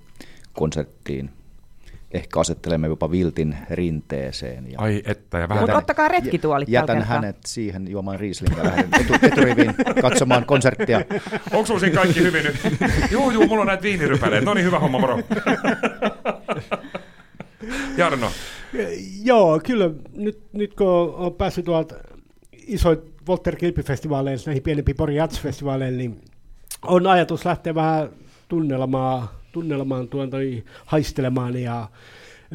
konserttiin. 0.54 1.30
Ehkä 2.12 2.40
asettelemme 2.40 2.88
jopa 2.88 3.12
viltin 3.12 3.58
rinteeseen. 3.70 4.72
Ja 4.72 4.80
ai 4.80 5.02
että, 5.06 5.38
ja 5.40 5.50
vähän 5.50 5.62
Mutta 5.64 5.72
Jätän- 5.74 5.78
ottakaa 5.84 6.08
retkituolit 6.08 6.70
jätän 6.70 6.98
kertaa. 6.98 7.16
hänet 7.16 7.38
siihen 7.46 7.88
juomaan 7.92 8.20
riislinga 8.20 8.58
ja 8.62 8.66
lähden 8.66 8.90
etu, 9.02 9.14
eturiviin 9.22 9.76
katsomaan 10.02 10.46
konserttia. 10.46 11.02
Onko 11.54 11.80
siinä 11.80 11.96
kaikki 11.96 12.20
hyvin 12.20 12.44
nyt? 12.44 12.56
juu, 13.12 13.32
juu, 13.32 13.48
mulla 13.48 13.62
on 13.62 13.68
näitä 13.68 13.84
viinirypäleitä. 13.84 14.46
No 14.46 14.54
niin, 14.54 14.66
hyvä 14.66 14.80
homma, 14.80 15.00
moro. 15.00 15.20
Jarno, 17.98 18.32
Joo, 19.24 19.60
kyllä 19.66 19.90
nyt, 20.16 20.40
nyt 20.54 20.74
kun 20.74 20.88
on 21.16 21.34
päässyt 21.34 21.66
tuolta 21.66 21.96
isoit 22.68 23.00
Walter 23.30 23.56
Kilpi-festivaaleille, 23.56 24.44
näihin 24.46 24.64
pienempiin 24.64 24.98
Pori 24.98 25.16
Jazz-festivaaleihin, 25.16 25.98
niin 25.98 26.22
on 26.88 27.08
ajatus 27.08 27.46
lähteä 27.46 27.76
vähän 27.76 28.10
tunnelmaan, 28.48 29.30
tunnelmaan 29.52 30.08
tuon 30.08 30.30
toi 30.30 30.64
haistelemaan 30.86 31.62
ja 31.62 31.90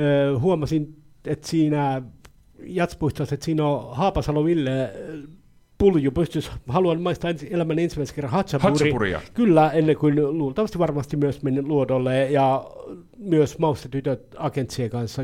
ö, 0.01 0.39
huomasin, 0.39 0.97
että 1.27 1.49
siinä 1.49 2.03
Jatspuistossa, 2.67 3.35
että 3.35 3.45
siinä 3.45 3.67
on 3.67 3.97
Haapasalo 3.97 4.45
Ville 4.45 4.93
pulju 5.79 6.11
pystyisi, 6.11 6.51
haluan 6.69 7.03
maistaa 7.03 7.31
ens, 7.31 7.47
elämän 7.51 7.79
ensimmäisen 7.79 8.15
kerran 8.15 8.33
Hatsapuri. 8.33 8.71
Hatsapuria. 8.71 9.21
Kyllä, 9.35 9.71
ennen 9.71 9.97
kuin 9.97 10.39
luultavasti 10.39 10.79
varmasti 10.79 11.17
myös 11.17 11.43
mennä 11.43 11.63
luodolle 11.63 12.31
ja 12.31 12.65
myös 13.19 13.59
maustetytöt 13.59 14.35
agentsien 14.39 14.91
kanssa. 14.91 15.23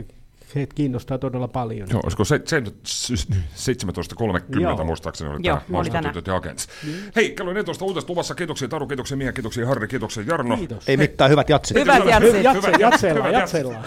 Se 0.53 0.67
kiinnostaa 0.75 1.19
todella 1.19 1.49
paljon. 1.49 1.89
Joo, 1.91 2.01
olisiko 2.05 2.25
se, 2.25 2.41
se, 2.45 2.63
se 2.85 3.73
17.30 3.73 4.61
Joo. 4.61 4.85
muistaakseni 4.85 5.31
oli 5.31 5.41
Joo, 5.43 5.57
tämä. 5.57 5.67
Maastotytöt 5.69 6.27
ja 6.27 6.37
Agents. 6.37 6.69
Hei, 7.17 7.31
kello 7.31 7.53
14 7.53 7.85
uutesta 7.85 8.11
luvassa. 8.11 8.35
Kiitoksia 8.35 8.69
Taru, 8.69 8.87
kiitoksia 8.87 9.17
Mia, 9.17 9.33
kiitoksia 9.33 9.67
Harri, 9.67 9.89
kiitoksia 9.89 10.23
Jarno. 10.27 10.57
Kiitos. 10.57 10.89
Ei 10.89 10.97
mitään, 10.97 11.31
hyvät 11.31 11.49
jatsit. 11.49 11.77
Hyvät 11.77 12.05
jatsit. 12.07 12.43
Jatse, 12.43 12.67
Hyvät 12.67 12.81
jatseilla, 12.81 13.23
hyvät 13.23 13.41
jatseilla. 13.41 13.85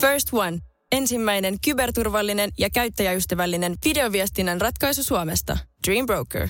First 0.00 0.28
One. 0.32 0.58
Ensimmäinen 0.92 1.56
kyberturvallinen 1.64 2.50
ja 2.58 2.68
käyttäjäystävällinen 2.74 3.74
videoviestinnän 3.84 4.60
ratkaisu 4.60 5.02
Suomesta. 5.02 5.58
Dream 5.86 6.06
Broker. 6.06 6.48